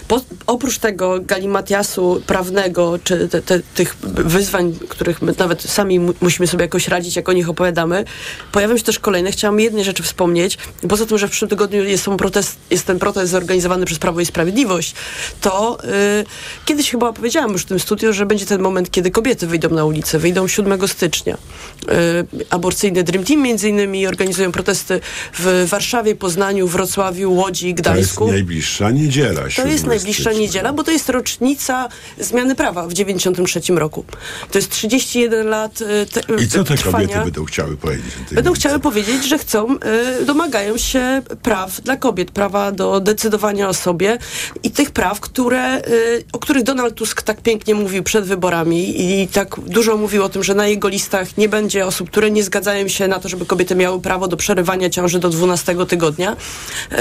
[0.09, 6.15] po, oprócz tego galimatiasu prawnego, czy te, te, tych wyzwań, których my nawet sami mu,
[6.21, 8.05] musimy sobie jakoś radzić, jak o nich opowiadamy,
[8.53, 9.33] pojawią się też kolejne.
[9.33, 10.59] Chciałam jednej rzeczy wspomnieć.
[10.89, 14.27] Poza tym, że w przyszłym tygodniu jest, protest, jest ten protest zorganizowany przez Prawo i
[14.27, 14.95] Sprawiedliwość,
[15.41, 16.25] to y,
[16.65, 19.85] kiedyś chyba opowiedziałam już w tym studiu, że będzie ten moment, kiedy kobiety wyjdą na
[19.85, 20.19] ulicę.
[20.19, 21.35] Wyjdą 7 stycznia.
[21.35, 25.01] Y, aborcyjny Dream Team między innymi organizują protesty
[25.39, 27.75] w Warszawie, Poznaniu, Wrocławiu, Łodzi,
[28.15, 28.33] To Gdańsku.
[28.33, 29.43] najbliższa niedziela.
[29.43, 30.41] To 7 jest najbliższa stycznia.
[30.41, 34.05] niedziela, bo to jest rocznica zmiany prawa w 93 roku.
[34.51, 37.07] To jest 31 lat y, te, I co te trwania.
[37.07, 38.13] kobiety będą chciały powiedzieć?
[38.33, 38.61] Będą ulicy?
[38.61, 39.77] chciały powiedzieć, że chcą,
[40.21, 44.19] y, domagają się praw dla kobiet, prawa do decydowania o sobie
[44.63, 49.29] i tych praw, które, y, o których Donald Tusk tak pięknie mówił przed wyborami i
[49.29, 52.89] tak dużo mówił o tym, że na jego listach nie będzie osób, które nie zgadzają
[52.89, 56.33] się na to, żeby kobiety miały prawo do przerywania ciąży do 12 tygodnia.
[56.33, 56.97] Y,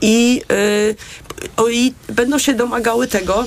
[0.00, 0.45] I, y,
[1.70, 3.44] I będą się domagały tego,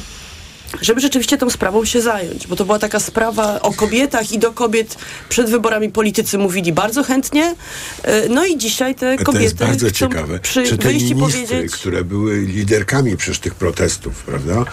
[0.82, 4.52] żeby rzeczywiście tą sprawą się zająć, bo to była taka sprawa o kobietach i do
[4.52, 4.98] kobiet
[5.30, 7.56] przed wyborami politycy mówili bardzo chętnie.
[8.04, 10.40] E, No i dzisiaj te To kobiety jest bardzo ciekawe.
[10.40, 11.72] przy, Czy te ministry, powiedzieć...
[11.74, 14.66] które były liderkami przecież tych protestów, prawda?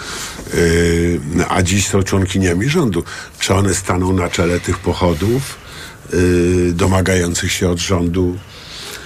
[0.54, 3.04] Yy, a dziś są członkiniami rządu.
[3.38, 5.58] Czy one staną na czele tych pochodów
[6.12, 8.36] yy, domagających się od rządu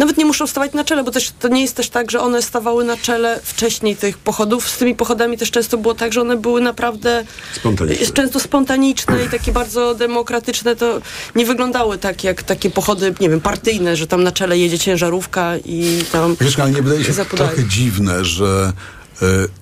[0.01, 2.43] Nawet nie muszą stawać na czele, bo też to nie jest też tak, że one
[2.43, 4.69] stawały na czele wcześniej tych pochodów.
[4.69, 7.25] Z tymi pochodami też często było tak, że one były naprawdę
[7.57, 8.07] Spontaniczne.
[8.07, 10.77] często spontaniczne i takie bardzo demokratyczne.
[10.77, 11.01] To
[11.35, 15.53] nie wyglądały tak jak takie pochody, nie wiem, partyjne, że tam na czele jedzie ciężarówka
[15.65, 17.51] i tam Wiesz, ale nie wydaje się zapodaje.
[17.51, 18.73] trochę dziwne, że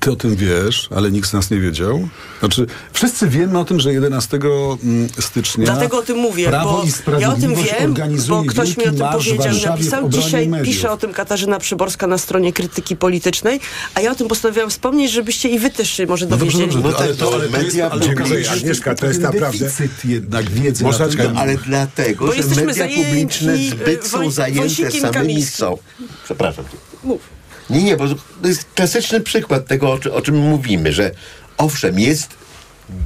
[0.00, 2.08] ty o tym wiesz, ale nikt z nas nie wiedział?
[2.40, 4.36] Znaczy, wszyscy wiemy o tym, że 11
[4.82, 7.94] mm, stycznia Dlatego o tym mówię, Prawo bo i ja o tym wiem,
[8.28, 10.08] bo ktoś mi o tym powiedział napisał.
[10.08, 10.68] Dzisiaj mediów.
[10.68, 13.60] pisze o tym Katarzyna Przyborska na stronie krytyki politycznej,
[13.94, 16.82] a ja o tym postanowiłam wspomnieć, żebyście i wy też się może No dobrze, dowiedzieli.
[16.82, 21.16] dobrze, ale to, ale media publiczne- Agnieszka, to jest naprawdę- deficyt jednak wiedzy Może na
[21.16, 21.36] ten.
[21.36, 25.78] Ale dlatego, Bo że jesteśmy media publiczne zbyt y, są zajęte samymi są.
[26.24, 26.64] Przepraszam.
[27.04, 27.37] Mów.
[27.70, 28.04] Nie, nie, bo
[28.42, 31.10] to jest klasyczny przykład tego, o, o czym mówimy, że
[31.58, 32.28] owszem, jest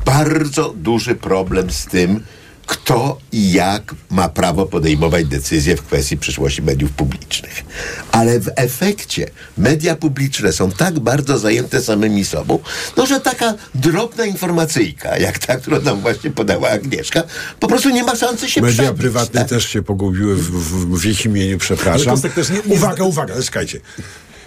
[0.05, 2.21] bardzo duży problem z tym,
[2.67, 7.65] kto i jak ma prawo podejmować decyzje w kwestii przyszłości mediów publicznych.
[8.13, 9.27] Ale w efekcie
[9.59, 12.59] media publiczne są tak bardzo zajęte samymi sobą,
[12.97, 17.23] no że taka drobna informacyjka, jak ta, którą nam właśnie podała Agnieszka,
[17.61, 19.01] po prostu nie ma szansy się Media przebić.
[19.01, 19.49] prywatne tak?
[19.49, 22.21] też się pogubiły w, w, w ich imieniu, przepraszam.
[22.21, 23.81] tak nie- nie- Uwaga, uwaga, czekajcie.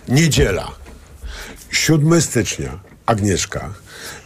[0.07, 0.71] Niedziela,
[1.71, 3.73] 7 stycznia, Agnieszka.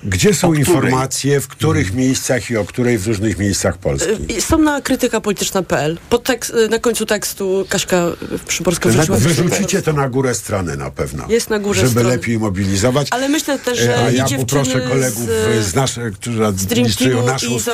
[0.04, 4.10] Gdzie są informacje, w których miejscach i o której w różnych miejscach Polski?
[4.38, 5.98] Y, Są na krytykapolityczna.pl.
[6.10, 8.06] Pod tekst, y, na końcu tekstu Kaśka
[8.48, 9.18] Przyborska wrzuciła.
[9.18, 11.26] Wyrzucicie to na górę strony na pewno.
[11.30, 12.10] Jest na górze Żeby strony.
[12.10, 13.08] lepiej mobilizować.
[13.12, 16.46] Ale myślę też, E, że A i ja poproszę kolegów z, z, z naszej, którzy
[16.46, 17.72] administrują naszą i z to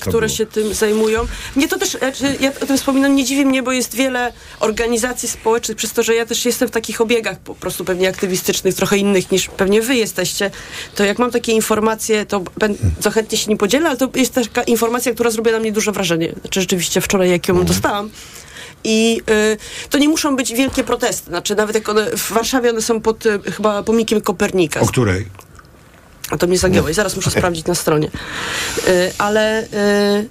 [0.00, 0.28] które było.
[0.28, 1.26] się tym zajmują.
[1.56, 5.28] Mnie to też, znaczy, ja o tym wspominam, nie dziwi mnie, bo jest wiele organizacji
[5.28, 8.96] społecznych, przez to, że ja też jestem w takich obiegach po prostu pewnie aktywistycznych, trochę
[8.98, 10.50] innych niż pewnie wy jesteście,
[10.94, 12.42] to jak mam takie informacje, to
[13.00, 15.92] co chętnie się nie podzielę, ale to jest taka informacja, która zrobiła na mnie duże
[15.92, 16.34] wrażenie.
[16.40, 18.10] Znaczy rzeczywiście wczoraj, jak ją dostałam,
[18.84, 21.30] i y, to nie muszą być wielkie protesty.
[21.30, 24.80] Znaczy, nawet jak one w Warszawie one są pod y, chyba pomnikiem Kopernika.
[24.80, 25.26] O której?
[26.30, 28.10] A to mnie zagiąłeś, zaraz muszę sprawdzić na stronie.
[28.88, 29.64] Y, ale.
[29.64, 30.28] Y,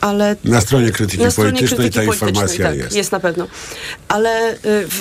[0.00, 2.96] ale Na stronie krytyki na stronie politycznej krytyki ta politycznej, informacja tak, jest.
[2.96, 3.46] jest na pewno.
[4.14, 4.56] Ale y,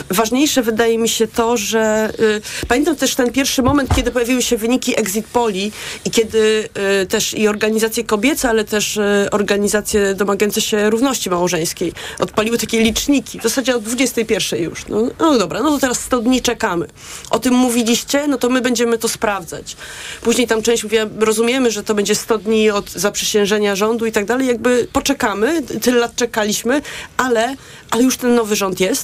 [0.10, 4.58] ważniejsze wydaje mi się to, że y, pamiętam też ten pierwszy moment, kiedy pojawiły się
[4.58, 5.72] wyniki exit poli
[6.06, 6.70] i kiedy
[7.02, 9.00] y, też i organizacje kobiece, ale też
[9.32, 14.88] organizacje domagające się równości małżeńskiej odpaliły takie liczniki, w zasadzie od 21 już.
[14.88, 16.88] No, no dobra, no to teraz 100 dni czekamy.
[17.30, 19.76] O tym mówiliście, no to my będziemy to sprawdzać.
[20.22, 24.26] Później tam część mówiła, rozumiemy, że to będzie 100 dni od zaprzysiężenia rządu i tak
[24.26, 26.82] dalej, jakby poczekamy, tyle lat czekaliśmy,
[27.18, 27.56] ale,
[27.92, 29.03] ale już ten nowy rząd jest.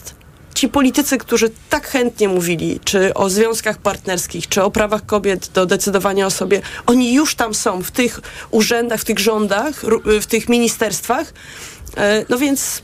[0.60, 5.66] Ci politycy, którzy tak chętnie mówili, czy o związkach partnerskich, czy o prawach kobiet do
[5.66, 8.20] decydowania o sobie, oni już tam są, w tych
[8.52, 9.82] urzędach, w tych rządach,
[10.22, 11.34] w tych ministerstwach.
[11.98, 12.82] E, No więc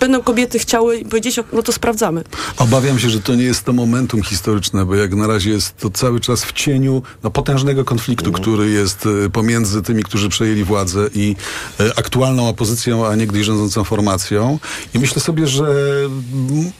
[0.00, 2.24] będą kobiety chciały powiedzieć, no to sprawdzamy.
[2.56, 5.90] Obawiam się, że to nie jest to momentum historyczne, bo jak na razie jest to
[5.90, 11.08] cały czas w cieniu no, potężnego konfliktu, który jest e, pomiędzy tymi, którzy przejęli władzę
[11.14, 11.36] i
[11.80, 14.58] e, aktualną opozycją, a niegdyś rządzącą formacją.
[14.94, 15.66] I myślę sobie, że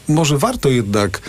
[0.09, 1.21] może warto jednak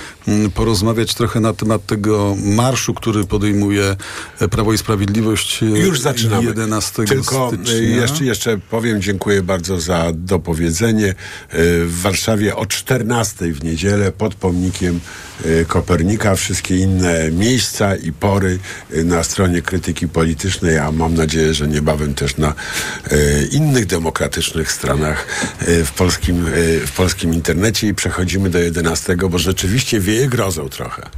[0.53, 3.95] porozmawiać trochę na temat tego marszu, który podejmuje
[4.39, 6.47] e, Prawo i Sprawiedliwość e, Już zaczynamy.
[6.47, 7.73] 11 Tylko stycznia.
[7.75, 11.15] y, jeszcze, jeszcze powiem dziękuję bardzo za dopowiedzenie.
[11.85, 14.99] W Warszawie o 14 w niedzielę pod pomnikiem
[15.67, 16.35] Kopernika.
[16.35, 22.37] Wszystkie inne miejsca i pory na stronie krytyki politycznej, a mam nadzieję, że niebawem też
[22.37, 22.53] na
[23.51, 25.27] innych demokratycznych stronach
[25.85, 26.45] w polskim,
[26.85, 27.87] w polskim internecie.
[27.87, 31.09] I przechodzimy do 11, bo rzeczywiście wieje grozą trochę.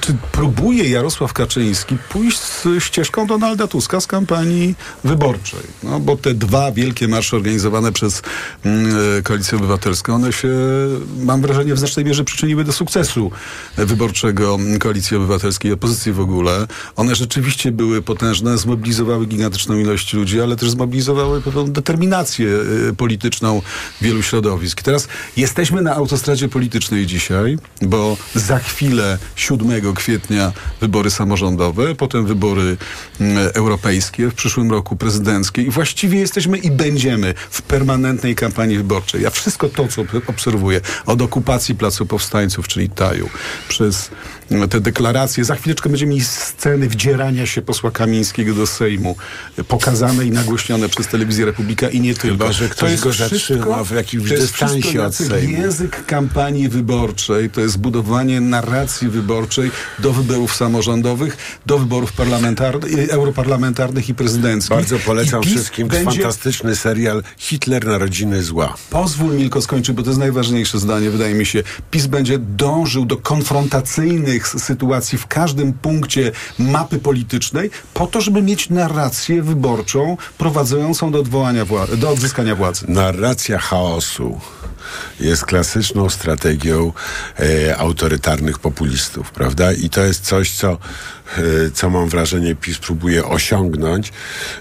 [0.00, 2.40] Czy próbuje Jarosław Kaczyński pójść
[2.78, 5.60] ścieżką Donalda Tuska z kampanii wyborczej?
[5.82, 8.22] No, bo te dwa wielkie marsze organizowane przez
[8.64, 10.48] mm, e, Koalicję Obywatelską, one się,
[11.20, 13.30] mam wrażenie, w znacznej mierze przyczyniły do sukcesu
[13.76, 16.66] wyborczego Koalicji Obywatelskiej, opozycji w ogóle.
[16.96, 22.48] One rzeczywiście były potężne, zmobilizowały gigantyczną ilość ludzi, ale też zmobilizowały pewną determinację
[22.90, 23.62] e, polityczną
[24.00, 24.82] wielu środowisk.
[24.82, 32.76] Teraz jesteśmy na autostradzie politycznej dzisiaj, bo za chwilę 7 kwietnia wybory samorządowe, potem wybory
[33.20, 39.22] mm, europejskie, w przyszłym roku prezydenckie i właściwie jesteśmy i będziemy w permanentnej kampanii wyborczej.
[39.22, 43.28] Ja wszystko to, co ob- obserwuję od okupacji Placu Powstańców, czyli Taju,
[43.68, 44.10] przez
[44.50, 49.16] mm, te deklaracje, za chwileczkę będziemy mieli sceny wdzierania się posła Kamińskiego do Sejmu,
[49.58, 52.44] y, pokazane i nagłośnione przez Telewizję Republika i nie tylko.
[52.44, 55.62] Chyba, że ktoś go zatrzyma w jakimś dystansie od Sejmu.
[55.62, 59.57] Język kampanii wyborczej to jest budowanie narracji wyborczej
[59.98, 64.76] do wyborów samorządowych, do wyborów parlamentarnych, europarlamentarnych i prezydenckich.
[64.76, 68.74] Bardzo polecam wszystkim będzie fantastyczny serial Hitler Narodziny Zła.
[68.90, 71.62] Pozwól Milko skończyć, bo to jest najważniejsze zdanie, wydaje mi się.
[71.90, 78.70] PiS będzie dążył do konfrontacyjnych sytuacji w każdym punkcie mapy politycznej po to, żeby mieć
[78.70, 81.66] narrację wyborczą prowadzącą do odwołania
[81.96, 82.84] do odzyskania władzy.
[82.88, 84.40] Narracja chaosu
[85.20, 86.92] jest klasyczną strategią
[87.38, 89.72] e, autorytarnych populistów, prawda?
[89.72, 91.40] I to jest coś, co, e,
[91.74, 94.12] co mam wrażenie PiS próbuje osiągnąć.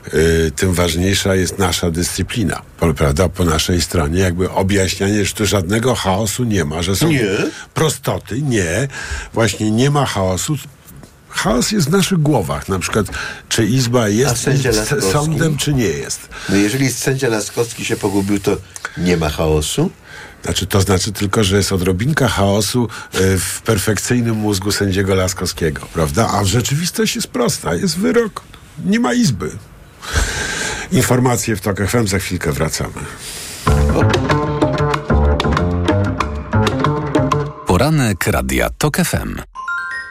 [0.07, 0.11] E,
[0.51, 2.61] tym ważniejsza jest nasza dyscyplina,
[2.97, 3.29] prawda?
[3.29, 7.25] Po naszej stronie jakby objaśnianie, że tu żadnego chaosu nie ma, że są Nie.
[7.73, 8.41] prostoty.
[8.41, 8.87] Nie.
[9.33, 10.57] Właśnie nie ma chaosu.
[11.29, 12.69] Chaos jest w naszych głowach.
[12.69, 13.05] Na przykład,
[13.49, 14.49] czy Izba jest
[15.11, 16.29] sądem, czy nie jest.
[16.49, 18.57] No jeżeli sędzia Laskowski się pogubił, to
[18.97, 19.91] nie ma chaosu?
[20.43, 26.29] Znaczy, to znaczy tylko, że jest odrobinka chaosu e, w perfekcyjnym mózgu sędziego Laskowskiego, prawda?
[26.33, 27.75] A rzeczywistość jest prosta.
[27.75, 28.43] Jest wyrok.
[28.85, 29.51] Nie ma izby.
[30.91, 32.07] Informacje w TOK FM.
[32.07, 32.93] Za chwilkę wracamy.
[37.67, 39.56] Poranek Radia TOK FM.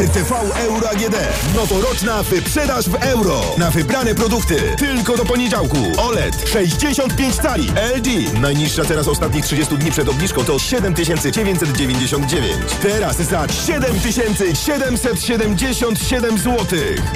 [0.00, 1.16] RTV Euro AGD.
[1.54, 3.40] Noworoczna wyprzedaż w euro.
[3.58, 4.56] Na wybrane produkty.
[4.78, 5.76] Tylko do poniedziałku.
[5.96, 7.72] OLED 65 cali.
[7.96, 8.32] LG.
[8.40, 12.52] Najniższa teraz ostatnich 30 dni przed obniżką to 7999.
[12.82, 16.66] Teraz za 7777 zł.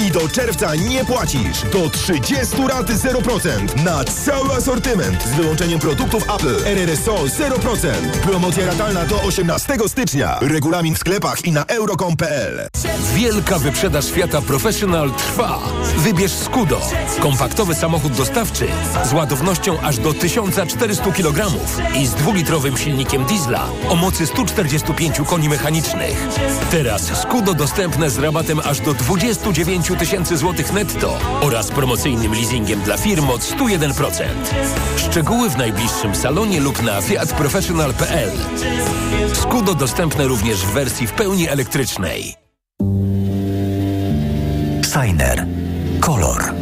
[0.06, 1.62] I do czerwca nie płacisz.
[1.72, 3.84] Do 30 rat 0%.
[3.84, 5.22] Na cały asortyment.
[5.22, 6.64] Z wyłączeniem produktów Apple.
[6.64, 7.88] RRSO 0%.
[8.22, 10.38] Promocja ratalna do 18 stycznia.
[10.40, 12.73] Regulamin w sklepach i na euro.com.pl.
[13.14, 15.58] Wielka wyprzedaż Fiata Professional trwa.
[15.96, 16.80] Wybierz Skudo.
[17.20, 18.66] Kompaktowy samochód dostawczy
[19.04, 21.50] z ładownością aż do 1400 kg
[21.94, 26.28] i z dwulitrowym silnikiem diesla o mocy 145 koni mechanicznych.
[26.70, 32.96] Teraz Skudo dostępne z rabatem aż do 29 tysięcy złotych netto oraz promocyjnym leasingiem dla
[32.96, 34.24] firm od 101%.
[34.96, 38.30] Szczegóły w najbliższym salonie lub na fiatprofessional.pl.
[39.34, 42.44] Skudo dostępne również w wersji w pełni elektrycznej.
[46.00, 46.54] Kolor.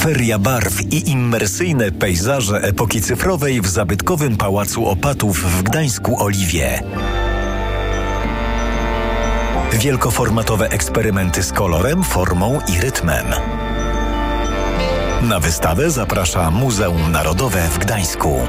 [0.00, 6.82] Feria barw i immersyjne pejzaże epoki cyfrowej w zabytkowym Pałacu Opatów w Gdańsku Oliwie.
[9.72, 13.26] Wielkoformatowe eksperymenty z kolorem, formą i rytmem.
[15.22, 18.40] Na wystawę zaprasza Muzeum Narodowe w Gdańsku.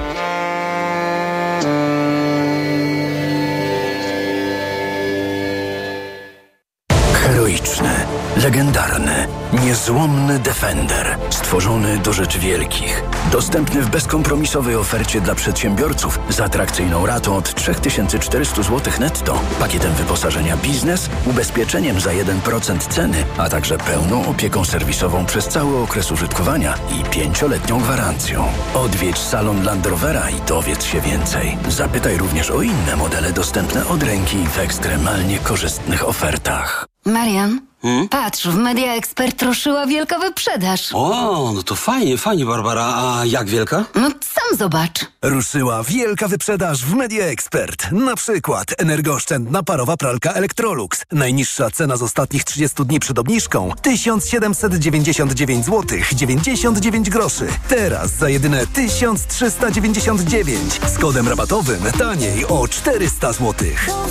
[8.44, 9.28] Legendarny,
[9.66, 13.04] niezłomny Defender, stworzony do rzeczy wielkich.
[13.32, 20.58] Dostępny w bezkompromisowej ofercie dla przedsiębiorców z atrakcyjną ratą od 3400 zł netto, pakietem wyposażenia
[20.58, 27.04] biznes, ubezpieczeniem za 1% ceny, a także pełną opieką serwisową przez cały okres użytkowania i
[27.04, 28.48] pięcioletnią gwarancją.
[28.74, 31.58] Odwiedź salon Land Rovera i dowiedz się więcej.
[31.70, 36.86] Zapytaj również o inne modele dostępne od ręki w ekstremalnie korzystnych ofertach.
[37.06, 37.70] Marian,
[38.10, 40.90] patrz, w Media Expert ruszyła wielka wyprzedaż.
[40.94, 42.94] O, no to fajnie, fajnie, Barbara.
[42.96, 43.86] A jak wielka?
[43.96, 45.06] No sam zobacz.
[45.22, 47.92] Ruszyła wielka wyprzedaż w Media Expert.
[47.92, 51.04] Na przykład energooszczędna parowa pralka Electrolux.
[51.12, 57.48] Najniższa cena z ostatnich 30 dni przed obniżką 1799 zł 99 groszy.
[57.68, 63.54] Teraz za jedyne 1399 z kodem rabatowym taniej o 400 zł.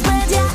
[0.03, 0.50] Brrr,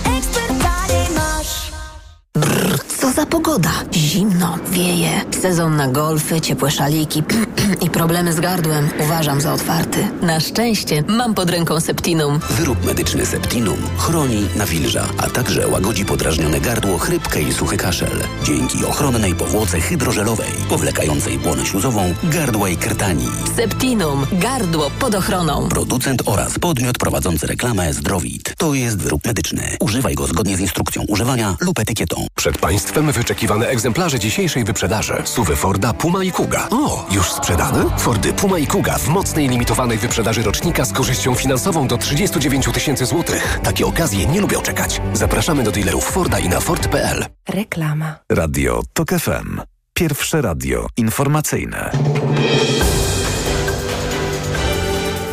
[3.06, 3.72] co za pogoda.
[3.94, 5.10] Zimno, wieje.
[5.42, 7.24] Sezon na golfy, ciepłe szaliki
[7.86, 10.08] i problemy z gardłem uważam za otwarty.
[10.22, 12.40] Na szczęście mam pod ręką Septinum.
[12.50, 18.24] Wyrób medyczny Septinum chroni, nawilża, a także łagodzi podrażnione gardło, chrypkę i suchy kaszel.
[18.44, 23.28] Dzięki ochronnej powłoce hydrożelowej, powlekającej błonę śluzową, gardła i krtani.
[23.56, 24.26] Septinum.
[24.32, 25.70] Gardło pod ochroną.
[25.70, 28.54] Producent oraz podmiot prowadzący reklamę Zdrowit.
[28.58, 29.78] To jest wyrób medyczny.
[29.80, 32.28] Używaj go zgodnie z instrukcją używania lub etykietą.
[32.36, 35.22] Przed Państwem wyczekiwane egzemplarze dzisiejszej wyprzedaży.
[35.24, 36.68] Suwy Forda Puma i Kuga.
[36.72, 37.86] O, już sprzedane?
[37.98, 43.06] Fordy Puma i Kuga w mocnej limitowanej wyprzedaży rocznika z korzyścią finansową do 39 tysięcy
[43.06, 43.60] złotych.
[43.64, 45.02] Takie okazje nie lubią czekać.
[45.14, 47.26] Zapraszamy do dealerów Forda i na Ford.pl.
[47.50, 48.16] Reklama.
[48.32, 49.62] Radio TOK FM.
[49.94, 51.92] Pierwsze radio informacyjne.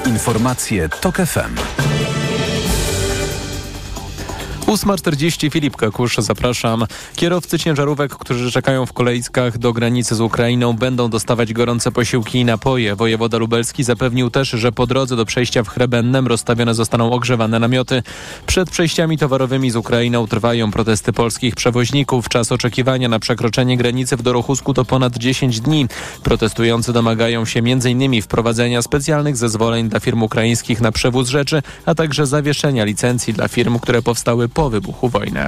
[0.06, 1.56] Informacje TOK FM.
[4.72, 6.86] 8.40 Filip Kakusz, zapraszam.
[7.16, 12.44] Kierowcy ciężarówek, którzy czekają w kolejkach do granicy z Ukrainą będą dostawać gorące posiłki i
[12.44, 12.96] napoje.
[12.96, 18.02] Wojewoda lubelski zapewnił też, że po drodze do przejścia w Chrebennem rozstawione zostaną ogrzewane namioty.
[18.46, 22.28] Przed przejściami towarowymi z Ukrainą trwają protesty polskich przewoźników.
[22.28, 25.86] Czas oczekiwania na przekroczenie granicy w Dorochusku to ponad 10 dni.
[26.22, 28.22] Protestujący domagają się m.in.
[28.22, 33.78] wprowadzenia specjalnych zezwoleń dla firm ukraińskich na przewóz rzeczy, a także zawieszenia licencji dla firm,
[33.78, 35.46] które powstały po wybuchu wojny.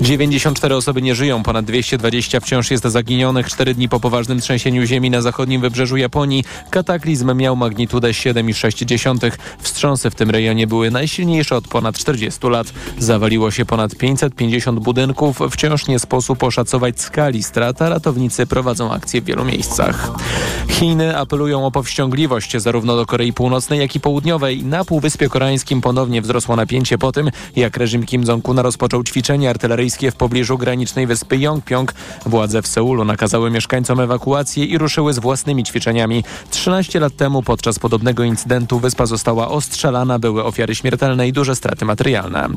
[0.00, 3.46] 94 osoby nie żyją, ponad 220 wciąż jest zaginionych.
[3.46, 9.32] Cztery dni po poważnym trzęsieniu ziemi na zachodnim wybrzeżu Japonii kataklizm miał magnitudę 7,6.
[9.58, 12.72] Wstrząsy w tym rejonie były najsilniejsze od ponad 40 lat.
[12.98, 15.38] Zawaliło się ponad 550 budynków.
[15.50, 20.10] Wciąż nie sposób oszacować skali strat, a ratownicy prowadzą akcje w wielu miejscach.
[20.68, 24.64] Chiny apelują o powściągliwość zarówno do Korei Północnej, jak i Południowej.
[24.64, 30.10] Na Półwyspie Koreańskim ponownie wzrosło napięcie po tym, jak reżim Kim Jong-una rozpoczął ćwiczenia artyleryjskie
[30.10, 31.94] w pobliżu granicznej wyspy Yongpyong.
[32.26, 36.24] Władze w Seulu nakazały mieszkańcom ewakuację i ruszyły z własnymi ćwiczeniami.
[36.50, 41.84] 13 lat temu podczas podobnego incydentu wyspa została ostrzelana, były ofiary śmiertelne i duże straty
[41.84, 42.48] materialne.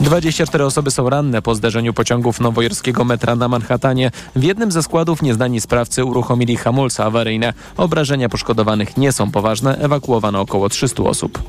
[0.00, 4.10] 24 osoby są ranne po zdarzeniu pociągów nowojorskiego metra na Manhattanie.
[4.36, 7.52] W jednym ze składów nieznani sprawcy uruchomili hamulce awaryjne.
[7.76, 11.42] Obrażenia poszkodowanych nie są poważne, ewakuowano około 300 osób.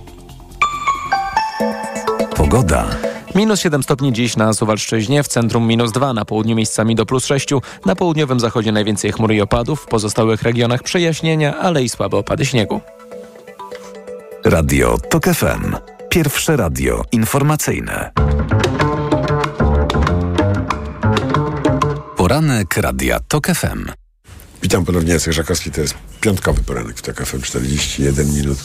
[2.36, 3.09] Pogoda.
[3.36, 7.26] Minus 7 stopni dziś na Suwalszczyźnie, w centrum minus 2, na południu miejscami do plus
[7.26, 7.50] 6,
[7.86, 12.46] na południowym zachodzie najwięcej chmur i opadów, w pozostałych regionach przejaśnienia, ale i słabe opady
[12.46, 12.82] śniegu.
[14.46, 15.76] Radio TOK FM.
[16.10, 18.12] Pierwsze radio informacyjne.
[22.18, 23.99] Poranek Radia TOK FM.
[24.62, 28.58] Witam ponownie, Jacek Żakowski, to jest piątkowy poranek w TOK FM, 41 minut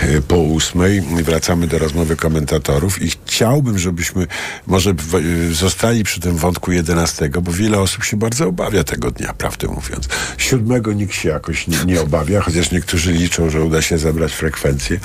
[0.00, 1.00] e, po ósmej.
[1.00, 4.26] Wracamy do rozmowy komentatorów i chciałbym, żebyśmy
[4.66, 9.34] może e, zostali przy tym wątku 11, bo wiele osób się bardzo obawia tego dnia,
[9.34, 10.08] prawdę mówiąc.
[10.38, 15.00] Siódmego nikt się jakoś nie, nie obawia, chociaż niektórzy liczą, że uda się zebrać frekwencję,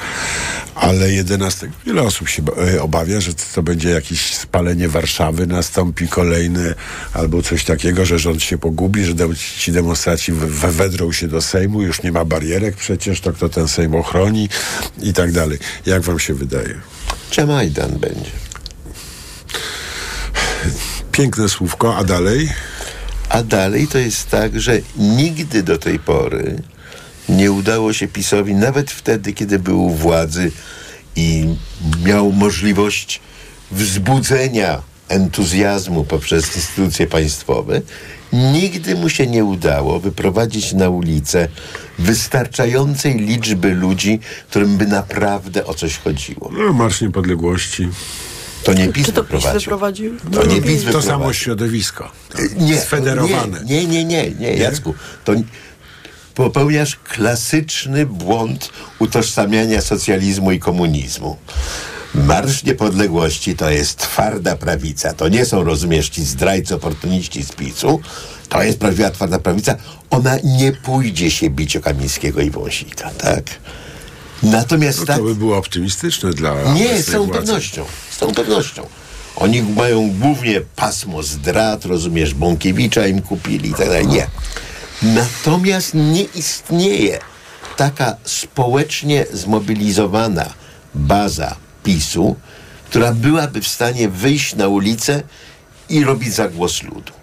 [0.76, 6.76] ale 11 wiele osób się e, obawia, że to będzie jakieś spalenie Warszawy, nastąpi kolejne
[7.14, 9.14] albo coś takiego, że rząd się pogubi, że
[9.58, 13.68] ci demonstraci we, wedrą się do Sejmu, już nie ma barierek przecież, to kto ten
[13.68, 14.50] Sejm ochroni
[15.02, 15.60] i tak dalej.
[15.86, 16.76] Jak wam się wydaje?
[17.48, 18.32] Majdan będzie.
[21.12, 22.50] Piękne słówko, a dalej?
[23.30, 26.62] A dalej to jest tak, że nigdy do tej pory
[27.30, 30.52] nie udało się PiSowi, nawet wtedy, kiedy był u władzy
[31.16, 31.56] i
[32.06, 33.22] miał możliwość
[33.72, 37.82] wzbudzenia entuzjazmu poprzez instytucje państwowe,
[38.34, 41.48] nigdy mu się nie udało wyprowadzić na ulicę
[42.00, 44.20] wystarczającej liczby ludzi,
[44.50, 46.52] którym by naprawdę o coś chodziło.
[46.58, 47.90] No, Marsz Niepodległości.
[48.64, 50.18] To nie PiS Czy to PiS wyprowadził.
[50.32, 52.12] To nie PiS To samo środowisko.
[52.58, 53.62] Nie, Sfederowane.
[53.66, 54.94] Nie, nie, nie, nie, Jacku.
[55.24, 55.34] To
[56.36, 58.70] popełniasz klasyczny błąd
[59.00, 61.38] utożsamiania socjalizmu i komunizmu.
[62.16, 65.14] Marsz Niepodległości to jest twarda prawica.
[65.14, 68.02] To nie są, rozumiesz, ci zdrajcy, oportuniści z PiSu.
[68.50, 69.76] To jest prawdziwa twarda prawica.
[70.10, 73.44] Ona nie pójdzie się bić o Kamińskiego i Wąsika, tak?
[74.44, 75.18] Natomiast No, tak...
[75.18, 77.40] to by było optymistyczne dla Nie, z całą władzy.
[77.40, 77.86] pewnością.
[78.12, 78.88] Z całą pewnością.
[79.36, 84.08] Oni mają głównie pasmo zdrad, rozumiesz, Bąkiewicza im kupili i tak dalej.
[84.08, 84.28] Nie.
[85.02, 87.20] Natomiast nie istnieje
[87.78, 90.54] taka społecznie zmobilizowana
[90.96, 91.56] baza
[91.90, 92.36] PiSu,
[92.90, 95.24] która byłaby w stanie wyjść na ulicę
[95.90, 97.14] i robić zagłos ludu.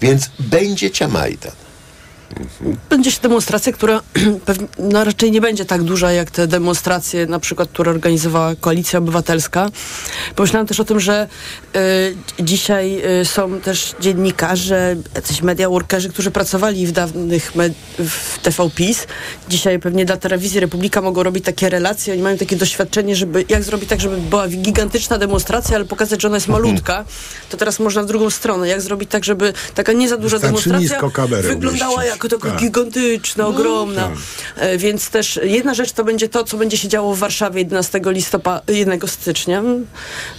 [0.00, 1.52] Więc będzie Ciamajdan.
[2.90, 4.00] Będzie się demonstracja, która
[4.78, 9.70] no raczej nie będzie tak duża jak te demonstracje, na przykład, które organizowała Koalicja Obywatelska.
[10.36, 11.28] Pomyślałam też o tym, że
[11.76, 18.38] y, dzisiaj y, są też dziennikarze, jacyś media workerzy, którzy pracowali w dawnych med- w
[18.42, 19.06] TV PiS.
[19.48, 22.12] Dzisiaj pewnie dla telewizji Republika mogą robić takie relacje.
[22.14, 26.28] Oni mają takie doświadczenie, żeby jak zrobić tak, żeby była gigantyczna demonstracja, ale pokazać, że
[26.28, 27.04] ona jest malutka.
[27.50, 28.68] To teraz można w drugą stronę.
[28.68, 30.98] Jak zrobić tak, żeby taka nie za duża demonstracja
[31.48, 32.17] wyglądała umieścić.
[32.18, 32.60] Jako taka Tak.
[32.60, 34.02] gigantyczna, ogromna.
[34.02, 34.12] tak.
[34.56, 38.00] E, Więc też jedna rzecz to będzie to, co będzie się działo w Warszawie 11
[38.06, 39.62] listopada, 1 stycznia.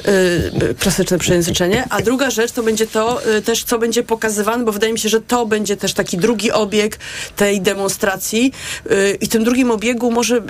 [0.06, 1.84] E, Klasyczne przejęzyczenie.
[1.90, 5.10] A druga rzecz to będzie to e, też, co będzie pokazywane, bo wydaje mi się,
[5.10, 7.00] że to będzie też taki drugi obieg
[7.36, 8.54] tej demonstracji.
[9.22, 10.42] I tym drugim obiegu może,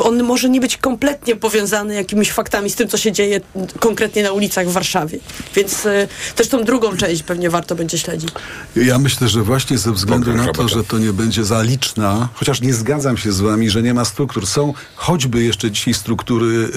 [0.00, 3.40] on może nie być kompletnie powiązany jakimiś faktami z tym, co się dzieje
[3.80, 5.18] konkretnie na ulicach w Warszawie.
[5.54, 5.82] Więc
[6.36, 8.30] też tą drugą część pewnie warto będzie śledzić.
[8.76, 12.60] Ja myślę, że właśnie ze względu na to, że to nie będzie za liczna, chociaż
[12.60, 14.46] nie zgadzam się z wami, że nie ma struktur.
[14.46, 16.68] Są choćby jeszcze dzisiaj struktury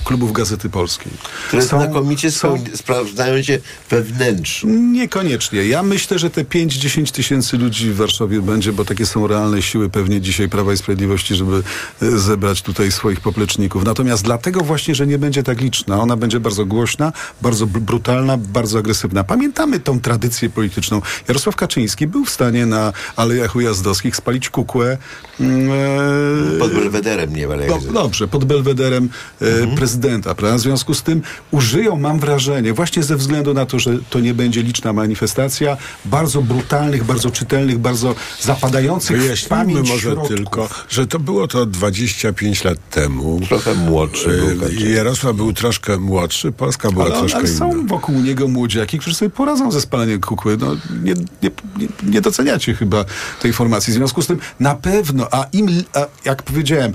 [0.00, 1.12] e, klubów Gazety Polskiej.
[1.48, 3.58] Które znakomicie są, sprawdzają się
[3.90, 4.72] wewnętrznie.
[4.72, 5.64] Niekoniecznie.
[5.64, 9.90] Ja myślę, że te 5-10 tysięcy ludzi w Warszawie będzie, bo takie są realne siły
[9.90, 11.62] pewnie dzisiaj Prawa i Sprawiedliwości, żeby
[12.02, 13.84] e, zebrać tutaj swoich popleczników.
[13.84, 16.00] Natomiast dlatego właśnie, że nie będzie tak liczna.
[16.00, 17.12] Ona będzie bardzo głośna,
[17.42, 19.24] bardzo br- brutalna, bardzo agresywna.
[19.24, 21.02] Pamiętamy tą tradycję polityczną.
[21.28, 22.92] Jarosław Kaczyński był w stanie na
[23.26, 24.98] Alejach Ujazdowskich spalić kukłę.
[25.40, 25.68] mm,
[26.56, 29.08] e, Pod Belwederem nie ale no, dobrze, pod belwederem
[29.42, 29.76] e, Mhm.
[29.76, 30.56] prezydenta, prawda?
[30.58, 34.34] W związku z tym użyją, mam wrażenie, właśnie ze względu na to, że to nie
[34.34, 40.28] będzie liczna manifestacja, bardzo brutalnych, bardzo czytelnych, bardzo zapadających w Wyjaśnijmy pamięć może środków.
[40.28, 43.40] tylko, że to było to 25 lat temu.
[43.48, 44.90] Trochę młodszy był E.
[44.90, 47.58] Jarosław był troszkę młodszy, Polska była Ale, troszkę ale inna.
[47.58, 50.56] są wokół niego młodziaki, którzy sobie poradzą ze spaleniem kukły.
[50.60, 50.74] No,
[51.04, 53.04] nie, nie, nie, nie doceniacie chyba
[53.42, 53.92] tej formacji.
[53.92, 56.92] W związku z tym na pewno, a im, a jak powiedziałem,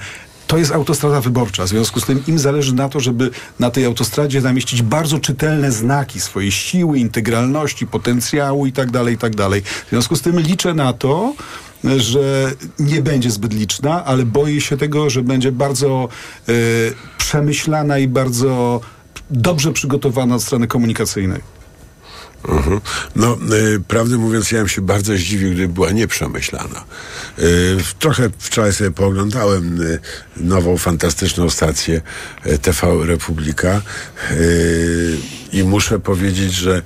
[0.48, 1.66] to jest autostrada wyborcza.
[1.66, 5.72] W związku z tym im zależy na to, żeby na tej autostradzie zamieścić bardzo czytelne
[5.72, 9.34] znaki swojej siły, integralności, potencjału i tak dalej, i tak.
[9.86, 11.34] W związku z tym liczę na to,
[11.98, 16.10] że nie będzie zbyt liczna, ale boję się tego, że będzie bardzo
[16.50, 16.54] e,
[17.18, 18.82] przemyślana i bardzo
[19.30, 21.61] dobrze przygotowana od strony komunikacyjnej.
[22.48, 22.82] Mhm.
[23.16, 26.84] No, y, prawdę mówiąc, ja bym się bardzo zdziwił, gdyby była nieprzemyślana.
[27.40, 30.00] Y, trochę wczoraj sobie pooglądałem y,
[30.38, 32.02] nową, fantastyczną stację
[32.46, 33.82] y, TV Republika
[34.32, 35.18] y,
[35.54, 36.82] i muszę powiedzieć, że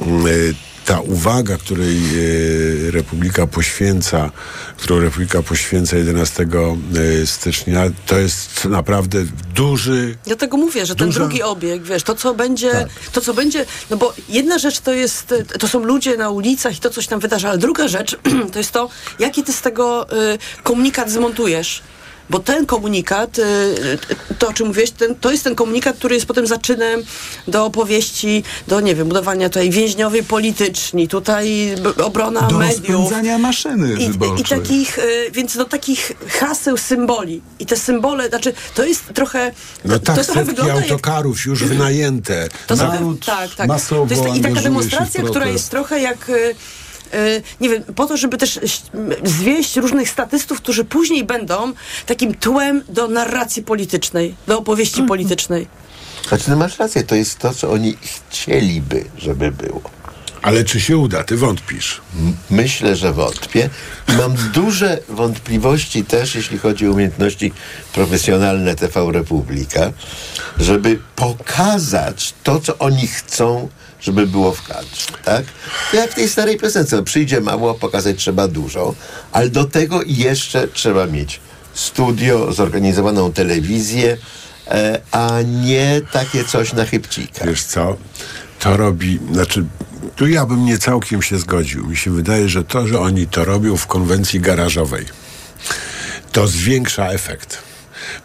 [0.00, 0.54] y,
[0.88, 4.30] ta uwaga, której y, Republika poświęca,
[4.76, 6.46] którą Republika poświęca 11
[7.22, 9.18] y, stycznia, to jest naprawdę
[9.54, 12.88] duży Dlatego mówię, że ten Duża- drugi obieg, wiesz, to co będzie, Tak.
[13.12, 16.76] to co będzie, no bo jedna rzecz to jest, e, to są ludzie na ulicach
[16.76, 18.16] i to coś tam wydarza, ale druga rzecz
[18.52, 21.82] to jest to, jaki ty z tego y, komunikat zmontujesz.
[22.30, 26.14] Bo ten komunikat, y, y, to o czym mówiłeś, ten, to jest ten komunikat, który
[26.14, 27.02] jest potem zaczynem
[27.48, 31.74] do opowieści, do, nie wiem, budowania tutaj więźniowie polityczni, tutaj
[32.04, 32.88] obrona Do mediów.
[32.88, 37.42] rozpędzania maszyny I, i takich, y, więc do takich haseł, symboli.
[37.58, 39.52] I te symbole, znaczy, to jest trochę,
[39.84, 42.48] No to, tak, to trochę wygląda jak autokarów już wynajęte.
[42.66, 43.68] to Na- trochę, tak, tak.
[43.68, 46.28] masowo to jest, I taka demonstracja, która jest trochę jak.
[46.28, 46.54] y,
[47.60, 48.60] nie wiem, po to, żeby też
[49.24, 51.72] zwieść różnych statystów, którzy później będą
[52.06, 55.66] takim tłem do narracji politycznej, do opowieści politycznej.
[56.28, 59.97] Znaczy, no masz rację, to jest to, co oni chcieliby, żeby było.
[60.42, 61.24] Ale czy się uda?
[61.24, 62.00] Ty wątpisz.
[62.50, 63.70] Myślę, że wątpię.
[64.08, 67.52] Mam duże wątpliwości też, jeśli chodzi o umiejętności
[67.92, 69.92] profesjonalne TV Republika,
[70.58, 73.68] żeby pokazać to, co oni chcą,
[74.00, 75.44] żeby było w kadrze, tak?
[75.90, 78.94] To jak w tej starej piosence, no, przyjdzie mało, pokazać trzeba dużo,
[79.32, 81.40] ale do tego jeszcze trzeba mieć
[81.74, 84.16] studio, zorganizowaną telewizję,
[84.66, 87.46] e, a nie takie coś na chybcika.
[87.46, 87.96] Wiesz co?
[88.60, 89.64] To robi, znaczy,
[90.16, 91.86] tu ja bym nie całkiem się zgodził.
[91.86, 95.04] Mi się wydaje, że to, że oni to robią w konwencji garażowej,
[96.32, 97.58] to zwiększa efekt.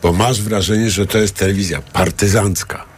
[0.02, 2.93] Bo masz wrażenie, że to jest telewizja partyzancka.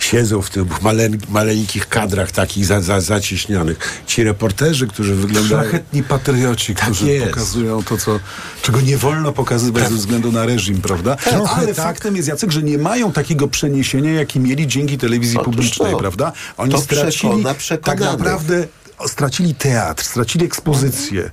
[0.00, 4.02] Siedzą w tych male, maleńkich kadrach takich za, za, zacieśnionych.
[4.06, 5.62] Ci reporterzy, którzy wyglądają...
[5.62, 7.26] Szlachetni patrioci, którzy jest.
[7.26, 8.20] pokazują to, co,
[8.62, 11.16] czego nie wolno pokazywać ze względu na reżim, prawda?
[11.16, 11.84] Trochę Ale tak.
[11.84, 15.98] faktem jest, Jacek, że nie mają takiego przeniesienia, jaki mieli dzięki telewizji Otóż publicznej, to.
[15.98, 16.32] prawda?
[16.56, 18.66] Oni To stracili przekona tak naprawdę
[19.06, 21.30] stracili teatr, stracili ekspozycję,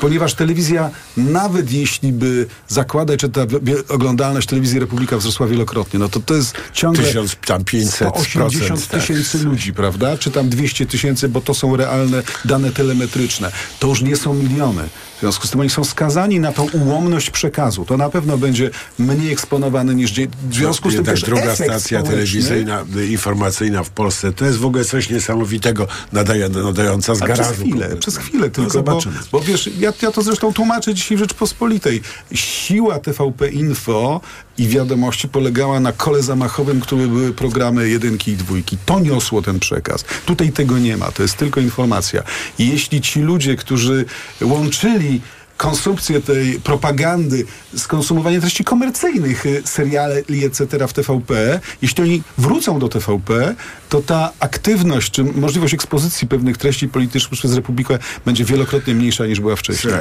[0.00, 3.40] ponieważ telewizja, nawet jeśli by zakładać, że ta
[3.88, 9.00] oglądalność telewizji Republika wzrosła wielokrotnie, no to to jest ciągle 1500%, 180 tak.
[9.00, 10.18] tysięcy ludzi, prawda?
[10.18, 13.52] Czy tam 200 tysięcy, bo to są realne dane telemetryczne.
[13.78, 14.88] To już nie są miliony.
[15.22, 17.84] W związku z tym oni są skazani na tą ułomność przekazu.
[17.84, 20.10] To na pewno będzie mniej eksponowane niż...
[20.10, 24.58] dzie- W związku z tym też druga stacja telewizyjna, y, informacyjna w Polsce, to jest
[24.58, 27.42] w ogóle coś niesamowitego, nadaje, nadająca z garażu.
[27.42, 29.14] Przez chwilę, przez chwilę tylko, bo, zobaczymy.
[29.32, 32.02] bo wiesz, ja, ja to zresztą tłumaczę dzisiaj w Rzeczpospolitej.
[32.34, 34.20] Siła TVP Info
[34.58, 38.78] i wiadomości polegała na kole zamachowym, które były programy jedynki i dwójki.
[38.86, 40.04] To niosło ten przekaz.
[40.26, 42.22] Tutaj tego nie ma, to jest tylko informacja.
[42.58, 44.04] I jeśli ci ludzie, którzy
[44.42, 45.20] łączyli
[45.62, 47.44] konsumpcję tej propagandy
[47.76, 50.88] z konsumowaniem treści komercyjnych, y, seriali, etc.
[50.88, 53.54] w TVP, jeśli oni wrócą do TVP,
[53.88, 59.40] to ta aktywność, czy możliwość ekspozycji pewnych treści politycznych przez Republikę będzie wielokrotnie mniejsza niż
[59.40, 59.94] była wcześniej.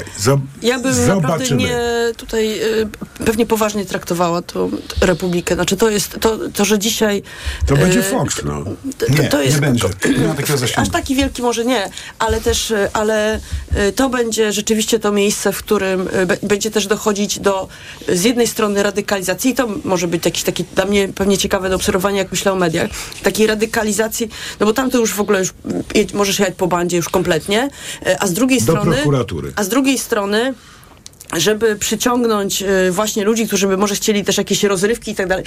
[0.62, 1.80] Ja bym naprawdę nie
[2.18, 2.88] tutaj y,
[3.26, 5.56] pewnie poważnie traktowała tą Republikę.
[5.56, 7.24] Znaczy to jest to, to że dzisiaj.
[7.66, 8.64] To będzie y, Fox, no.
[8.98, 9.88] to- Nie, to jest, nie będzie.
[10.20, 11.90] Nie ma takiego Aż taki wielki może nie,
[12.20, 13.40] ale też, ale
[13.88, 17.68] y, to będzie rzeczywiście to miejsce, w którym y, będzie też dochodzić do
[18.10, 21.70] y, z jednej strony radykalizacji, i to może być jakiś taki dla mnie pewnie ciekawe
[21.70, 22.90] do obserwowania, jak myślę o mediach,
[23.24, 24.30] takiej radykalizacji,
[24.60, 25.54] no bo tam to już w ogóle już
[25.96, 27.70] jedź, możesz jechać po bandzie już kompletnie,
[28.08, 28.96] y, a z drugiej Do strony...
[28.96, 29.54] prokuratury.
[29.56, 30.54] A z drugiej strony
[31.34, 35.46] żeby przyciągnąć e, właśnie ludzi, którzy by może chcieli też jakieś rozrywki i tak dalej,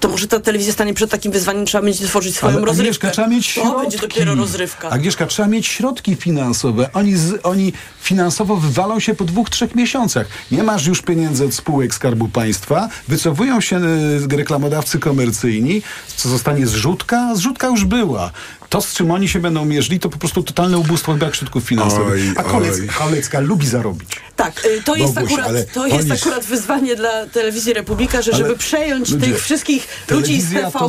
[0.00, 2.80] to może ta telewizja stanie przed takim wyzwaniem, trzeba będzie tworzyć swoją Ale rozrywkę.
[2.82, 3.80] Agnieszka, trzeba mieć to środki.
[3.82, 4.90] będzie dopiero rozrywka.
[4.90, 6.90] Agnieszka, trzeba mieć środki finansowe.
[6.92, 7.72] Oni, z, oni
[8.02, 10.26] finansowo wywalą się po dwóch, trzech miesiącach.
[10.50, 15.82] Nie masz już pieniędzy od spółek Skarbu Państwa, wycofują się e, reklamodawcy komercyjni,
[16.16, 17.34] co zostanie zrzutka?
[17.34, 18.30] Zrzutka już była.
[18.70, 22.22] To, z czym oni się będą mierzyli, to po prostu totalne ubóstwo brak środków finansowych.
[22.28, 22.88] Oj, A Kolec, oj.
[22.88, 24.08] Kolecka lubi zarobić.
[24.36, 28.32] Tak, y, to jest, Boguś, akurat, to jest oni- akurat wyzwanie dla telewizji Republika, że
[28.34, 30.88] Ale żeby przejąć ludzie, tych wszystkich ludzi z TVP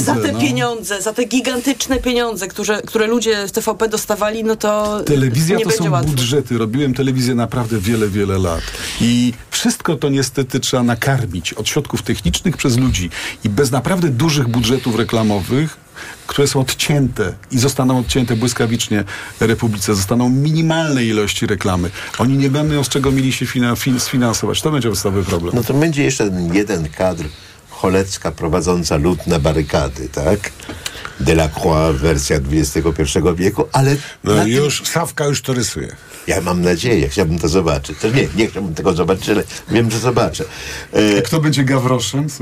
[0.00, 0.40] za te no.
[0.40, 5.64] pieniądze, za te gigantyczne pieniądze, które, które ludzie w TVP dostawali, no to Telewizja nie
[5.64, 6.10] to będzie są łatwo.
[6.10, 6.58] budżety.
[6.58, 8.62] Robiłem telewizję naprawdę wiele, wiele lat.
[9.00, 13.10] I wszystko to niestety trzeba nakarmić od środków technicznych przez ludzi.
[13.44, 15.83] I bez naprawdę dużych budżetów reklamowych,
[16.26, 19.04] które są odcięte i zostaną odcięte błyskawicznie
[19.40, 21.90] Republice, zostaną minimalne ilości reklamy.
[22.18, 24.62] Oni nie będą z czego mieli się fina, fin, sfinansować.
[24.62, 25.54] To będzie podstawowy problem.
[25.54, 27.24] No to będzie jeszcze jeden kadr
[27.70, 30.50] Cholecka prowadząca lud na barykady, tak?
[31.20, 33.96] Delacroix, wersja XXI wieku, ale...
[34.24, 35.96] No już, Sawka już to rysuje.
[36.26, 37.98] Ja mam nadzieję, chciałbym to zobaczyć.
[37.98, 40.44] To nie, nie chciałbym tego zobaczyć, ale wiem, że zobaczę.
[40.92, 42.26] E, Kto będzie Gawroszem?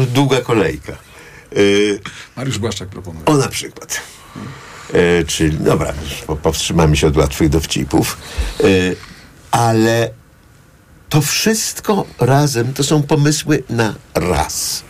[0.00, 0.92] No, długa kolejka.
[0.92, 1.56] E,
[2.36, 3.24] Mariusz Błaszczak proponuje.
[3.24, 4.00] o na przykład.
[4.92, 5.92] E, czyli, dobra,
[6.26, 8.18] po- powstrzymamy się od łatwych dowcipów.
[8.60, 8.64] E,
[9.50, 10.10] ale
[11.08, 14.82] to wszystko razem to są pomysły na raz.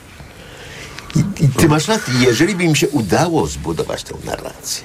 [1.16, 4.84] I, I ty masz rację, jeżeli by im się udało zbudować tę narrację,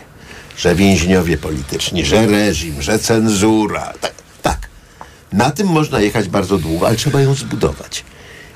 [0.57, 4.67] że więźniowie polityczni, że reżim, że cenzura, tak, tak.
[5.33, 8.03] Na tym można jechać bardzo długo, ale trzeba ją zbudować.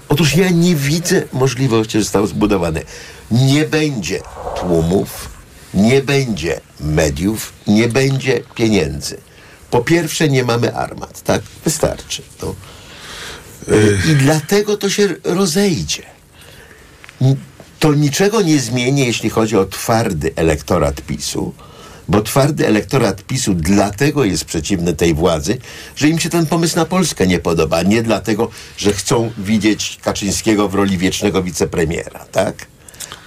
[0.09, 2.81] Otóż ja nie widzę możliwości, że zostało zbudowane.
[3.31, 4.21] Nie będzie
[4.59, 5.29] tłumów,
[5.73, 9.17] nie będzie mediów, nie będzie pieniędzy.
[9.71, 11.41] Po pierwsze, nie mamy armat, tak?
[11.65, 12.21] Wystarczy.
[12.41, 12.55] No.
[14.11, 16.03] I dlatego to się rozejdzie.
[17.79, 21.53] To niczego nie zmieni, jeśli chodzi o twardy elektorat PiSu,
[22.09, 25.57] bo twardy elektorat PiSu dlatego jest przeciwny tej władzy,
[25.95, 27.83] że im się ten pomysł na Polskę nie podoba.
[27.83, 32.67] Nie dlatego, że chcą widzieć Kaczyńskiego w roli wiecznego wicepremiera, tak?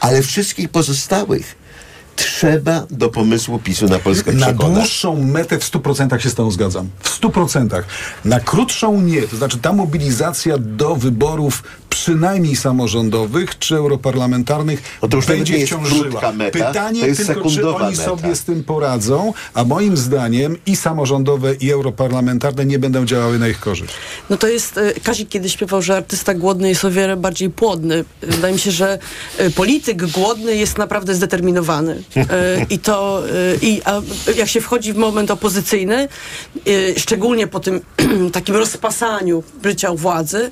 [0.00, 1.62] Ale wszystkich pozostałych
[2.16, 4.78] Trzeba do pomysłu PiSu na Polskę Na przekonać.
[4.78, 6.88] dłuższą metę w 100% się z tą zgadzam.
[7.00, 7.82] W 100%.
[8.24, 9.22] Na krótszą nie.
[9.22, 11.62] To znaczy ta mobilizacja do wyborów
[11.92, 16.32] przynajmniej samorządowych czy europarlamentarnych No już nawet będzie jest ciążyła.
[16.32, 18.04] meta, Pytanie to jest tylko, czy oni meta.
[18.04, 23.48] sobie z tym poradzą, a moim zdaniem i samorządowe i europarlamentarne nie będą działały na
[23.48, 23.92] ich korzyść.
[24.30, 28.04] No to jest, e, Kazik kiedyś śpiewał, że artysta głodny jest o wiele bardziej płodny.
[28.22, 28.98] Wydaje mi się, że
[29.38, 32.02] e, polityk głodny jest naprawdę zdeterminowany.
[32.16, 33.22] E, I to,
[33.62, 34.00] i, a
[34.36, 36.08] jak się wchodzi w moment opozycyjny,
[36.96, 37.80] szczególnie po tym
[38.32, 40.50] takim rozpasaniu bycia u władzy,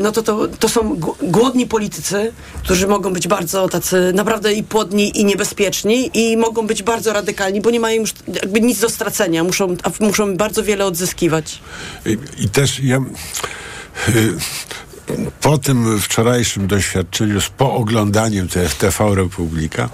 [0.00, 4.62] no to, to, to są gł- głodni politycy, którzy mogą być bardzo tacy naprawdę i
[4.62, 8.12] płodni i niebezpieczni i mogą być bardzo radykalni, bo nie mają już
[8.42, 11.58] jakby nic do stracenia, muszą, muszą bardzo wiele odzyskiwać.
[12.06, 12.96] I, i też ja.
[12.96, 13.02] y,
[15.40, 18.48] Po tym wczorajszym doświadczeniu z pooglądaniem
[18.78, 19.88] TV Republika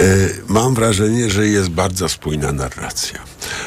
[0.00, 3.18] y, mam wrażenie, że jest bardzo spójna narracja.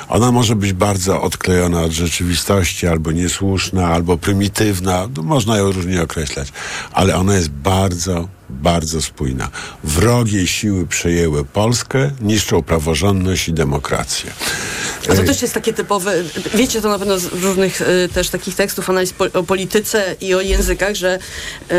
[0.10, 6.02] Ona może być bardzo odklejona od rzeczywistości, albo niesłuszna, albo prymitywna, no, można ją różnie
[6.02, 6.52] określać,
[6.92, 9.50] ale ona jest bardzo, bardzo spójna.
[9.84, 14.32] Wrogie siły przejęły Polskę, niszczą praworządność i demokrację.
[15.10, 16.14] A to Y, też jest takie typowe,
[16.54, 20.34] wiecie to na pewno z różnych y, też takich tekstów analiz po, o polityce i
[20.34, 21.20] o językach, że
[21.72, 21.76] y,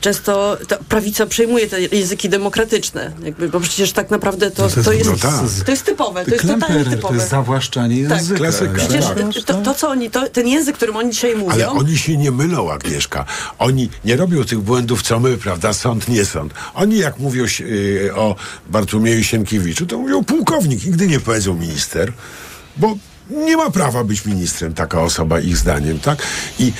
[0.00, 4.76] często ta prawica przejmuje te języki demokratyczne, jakby, bo przecież tak naprawdę to, No to
[4.76, 5.64] jest- to, jest, no tak.
[5.64, 7.14] to jest typowe, to jest totalnie Klemperer, to typowe.
[7.14, 8.18] jest zawłaszczanie Tak.
[8.18, 8.38] języka.
[8.38, 9.16] Klasyka, Przecież tak.
[9.46, 12.30] to, to, co oni, to, ten język, którym oni dzisiaj mówią, Ale oni się nie
[12.30, 13.24] mylą, Agnieszka.
[13.58, 15.72] Oni nie robią tych błędów, co my, prawda?
[15.72, 16.54] Sąd, nie sąd.
[16.74, 18.36] Oni jak mówią yy, o
[18.70, 20.84] Bartłomieju Sienkiewiczu, to mówią pułkownik.
[20.84, 22.12] Nigdy nie powiedzą minister,
[22.76, 22.96] bo
[23.30, 26.22] nie ma prawa być ministrem taka osoba, ich zdaniem, tak?
[26.58, 26.72] I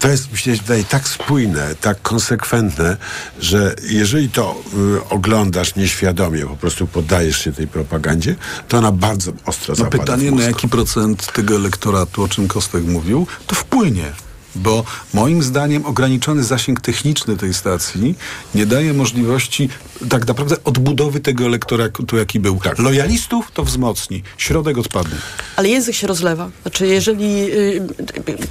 [0.00, 2.96] to jest, myślę, że tutaj tak spójne, tak konsekwentne,
[3.40, 4.62] że jeżeli to
[4.96, 8.34] y, oglądasz nieświadomie, po prostu poddajesz się tej propagandzie,
[8.68, 12.84] to ona bardzo ostro No zapada pytanie, na jaki procent tego elektoratu, o czym Kostek
[12.84, 14.12] mówił, to wpłynie.
[14.54, 14.84] Bo
[15.14, 18.14] moim zdaniem ograniczony zasięg techniczny tej stacji
[18.54, 19.68] nie daje możliwości
[20.08, 22.60] tak naprawdę odbudowy tego elektoratu, jaki był.
[22.64, 22.78] Tak.
[22.78, 25.16] Lojalistów to wzmocni, środek odpadnie.
[25.56, 26.50] ale język się rozlewa.
[26.62, 27.82] Znaczy, jeżeli y,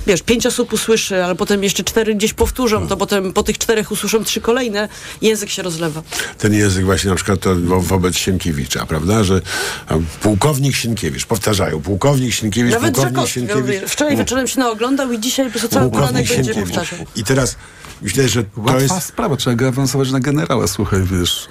[0.07, 3.91] wiesz, pięć osób usłyszy, ale potem jeszcze cztery gdzieś powtórzą, to potem po tych czterech
[3.91, 4.89] usłyszą trzy kolejne,
[5.21, 6.01] język się rozlewa.
[6.37, 9.41] ten język właśnie na przykład to wo- wobec Sienkiewicza, prawda, że
[9.87, 13.89] a, pułkownik Sienkiewicz, powtarzają, pułkownik Sienkiewicz, Nawet pułkownik Żakowski, Sienkiewicz.
[13.89, 16.75] wczoraj wieczorem się naoglądał i dzisiaj po prostu cały pułkownik Sienkiewicz.
[17.15, 17.55] I teraz
[18.01, 19.01] myślę, że to Łatwa jest...
[19.07, 21.47] sprawa, trzeba go awansować na generała, słuchaj, wiesz.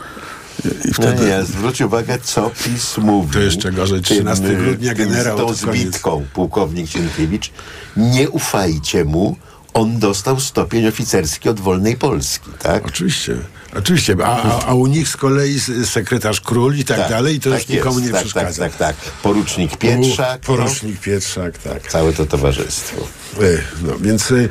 [0.65, 1.27] I No wtedy...
[1.27, 3.33] nie, zwróć uwagę, co PiS mówi.
[3.33, 7.51] To jeszcze gorzej, 13 Tym, y, grudnia tym generał, Z tą zbitką, pułkownik Sienkiewicz.
[7.97, 9.37] Nie ufajcie mu,
[9.75, 12.87] on dostał stopień oficerski od Wolnej Polski, tak?
[12.87, 13.37] Oczywiście.
[13.77, 17.51] Oczywiście, a, a, a u nich z kolei sekretarz król i tak, dalej, i to
[17.51, 18.63] tak już nikomu jest, nie tak, przeszkadza.
[18.63, 19.13] Tak, tak, tak.
[19.23, 20.43] Porucznik Pietrzak.
[20.43, 21.85] U, porucznik Pietrzak, tak.
[21.85, 22.97] No, całe to towarzystwo.
[23.43, 24.49] Y, No, więc y,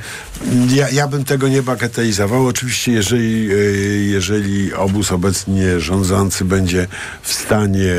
[0.69, 2.47] ja, ja bym tego nie bagatelizował.
[2.47, 6.87] Oczywiście, jeżeli, y, jeżeli obóz obecnie rządzący będzie
[7.21, 7.93] w stanie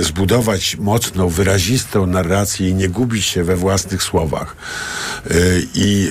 [0.00, 4.56] zbudować mocną, wyrazistą narrację i nie gubić się we własnych słowach
[5.74, 6.10] i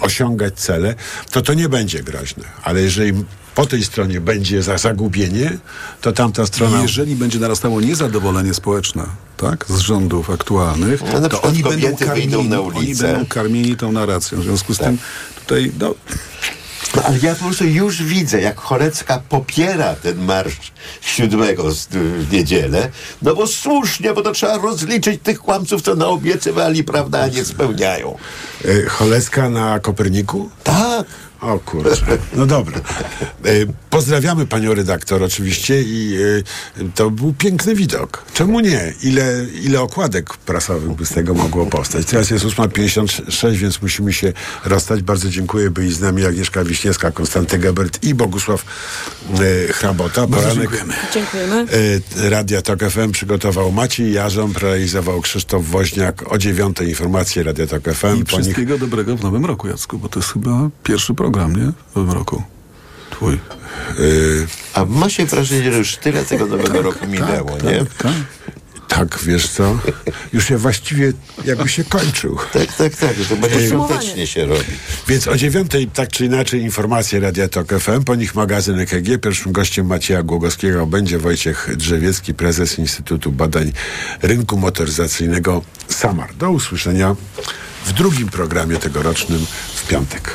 [0.00, 0.94] osiągać cele,
[1.30, 2.44] to to nie będzie groźne.
[2.62, 3.12] Ale jeżeli
[3.54, 5.58] po tej stronie będzie za zagubienie,
[6.00, 6.82] to tamta strona...
[6.82, 9.04] Jeżeli będzie narastało niezadowolenie społeczne
[9.36, 13.92] tak, z rządów aktualnych, No, to przykład oni będą, karmieni, na oni będą karmieni tą
[13.92, 14.40] narracją.
[14.40, 14.98] W związku z tym
[15.40, 15.94] tutaj no,
[16.96, 22.32] No, ale ja po prostu już widzę, jak Chorecka popiera ten marsz siódmego z- w
[22.32, 22.90] niedzielę,
[23.22, 28.18] no bo słusznie, bo to trzeba rozliczyć tych kłamców, co naobiecywali, prawda, a nie spełniają.
[28.64, 30.50] Y, Cholecka na Koperniku?
[30.64, 31.06] Tak.
[31.42, 32.80] O kurczę, no dobra.
[33.46, 36.44] Y, Pozdrawiamy panią redaktor oczywiście i y,
[36.94, 38.24] to był piękny widok.
[38.34, 38.92] Czemu nie?
[39.02, 42.06] Ile, ile okładek prasowych by z tego mogło powstać?
[42.06, 44.32] Teraz jest 8.56, więc musimy się
[44.64, 45.02] rozstać.
[45.02, 45.70] Bardzo dziękuję.
[45.70, 48.64] Byli z nami Agnieszka Wiśniewska, Konstanty Gebert i Bogusław
[49.40, 50.26] y, Hrabota.
[50.26, 50.94] Bardzo dziękujemy.
[51.14, 51.66] Dziękujemy.
[52.16, 56.32] Radia Tok FM przygotował Maciej Jarząb, realizował Krzysztof Woźniak.
[56.32, 57.90] O dziewiątej informacje Radia Tok FM.
[57.90, 61.31] i Po nich wszystkiego dobrego w nowym roku, Jacku, bo to jest chyba pierwszy program,
[61.40, 61.72] nie?
[61.92, 62.42] W nowym roku.
[63.10, 63.38] Twój.
[63.98, 67.84] y, A ma się wrażenie, że już tyle tego nowego roku minęło, nie?
[67.98, 68.12] Tak.
[68.88, 69.78] Tak, wiesz co?
[70.32, 71.12] Już ja właściwie
[71.44, 72.38] jakby się kończył.
[72.52, 73.14] Tak, tak, tak.
[73.28, 74.64] To będzie świątecznie się robi.
[75.08, 79.20] Więc o dziewiątej, tak czy inaczej, informacje Radia Tok FM, po nich magazyn EKG.
[79.22, 83.72] Pierwszym gościem Macieja Głogowskiego będzie Wojciech Drzewiecki, prezes Instytutu Badań
[84.22, 86.34] Rynku Motoryzacyjnego SAMAR.
[86.34, 87.16] Do usłyszenia
[87.86, 90.34] w drugim programie tegorocznym w piątek.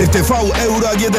[0.00, 1.16] RTV Euro AGD.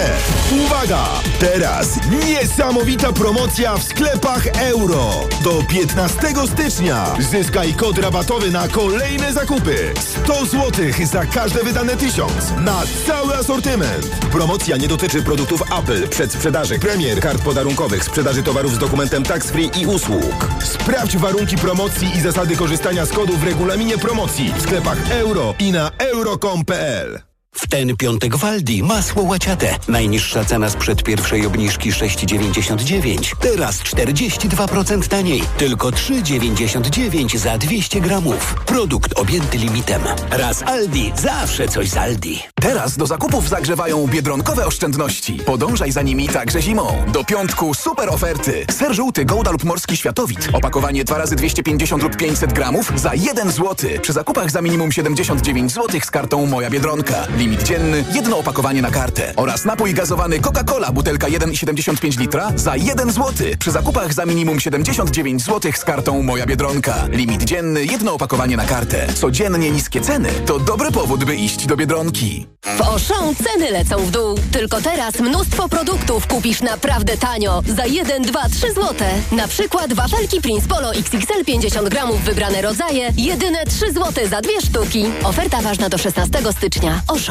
[0.65, 1.05] Uwaga!
[1.39, 5.09] Teraz niesamowita promocja w sklepach euro.
[5.43, 6.19] Do 15
[6.53, 9.93] stycznia zyskaj kod rabatowy na kolejne zakupy.
[10.24, 14.07] 100 zł za każde wydane tysiąc na cały asortyment.
[14.32, 19.72] Promocja nie dotyczy produktów Apple, przedsprzedaży premier, kart podarunkowych, sprzedaży towarów z dokumentem tax free
[19.82, 20.47] i usług.
[20.63, 25.72] Sprawdź warunki promocji i zasady korzystania z kodu w regulaminie promocji w sklepach euro i
[25.72, 27.30] na euro.com.pl.
[27.54, 29.76] W ten piątek w Aldi masło łaciate.
[29.88, 33.36] Najniższa cena sprzed pierwszej obniżki 6,99.
[33.39, 35.43] Teraz 42% taniej.
[35.58, 38.56] Tylko 3,99 za 200 gramów.
[38.66, 40.02] Produkt objęty limitem.
[40.32, 42.43] Raz Aldi, zawsze coś z Aldi.
[42.62, 45.34] Teraz do zakupów zagrzewają biedronkowe oszczędności.
[45.34, 47.04] Podążaj za nimi także zimą.
[47.08, 48.66] Do piątku super oferty.
[48.72, 50.49] Ser żółty Gouda lub Morski Światowit.
[50.54, 53.76] Opakowanie 2 razy 250 lub 500 gramów za 1 zł.
[54.02, 57.28] Przy zakupach za minimum 79 zł z kartą Moja Biedronka.
[57.42, 59.34] Limit dzienny, jedno opakowanie na kartę.
[59.36, 63.48] Oraz napój gazowany Coca-Cola, butelka 1,75 litra za 1 zł.
[63.60, 66.96] Przy zakupach za minimum 79 zł z kartą Moja Biedronka.
[67.12, 69.08] Limit dzienny, jedno opakowanie na kartę.
[69.14, 72.48] Codziennie niskie ceny to dobry powód, by iść do Biedronki.
[72.78, 74.38] W Auchan ceny lecą w dół.
[74.52, 77.64] Tylko teraz mnóstwo produktów kupisz naprawdę tanio.
[77.76, 79.10] Za 1, 2, 3 złote.
[79.32, 83.14] Na przykład wafelki Prince Polo XXL 50 gramów wybrane rodzaje.
[83.18, 85.06] Jedyne 3 złote za dwie sztuki.
[85.24, 87.02] Oferta ważna do 16 stycznia.
[87.08, 87.30] Auchan.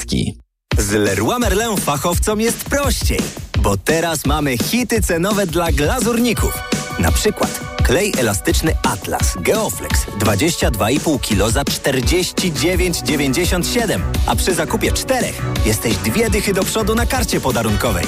[0.77, 3.19] Z Leroy Merlin fachowcom jest prościej,
[3.59, 6.53] bo teraz mamy hity cenowe dla glazurników.
[6.99, 15.97] Na przykład klej elastyczny Atlas Geoflex 22,5 kg za 49,97, a przy zakupie czterech jesteś
[15.97, 18.05] dwie dychy do przodu na karcie podarunkowej.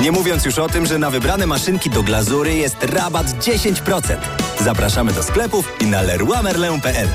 [0.00, 4.16] Nie mówiąc już o tym, że na wybrane maszynki do glazury jest rabat 10%.
[4.60, 7.08] Zapraszamy do sklepów i na leroymerlin.pl.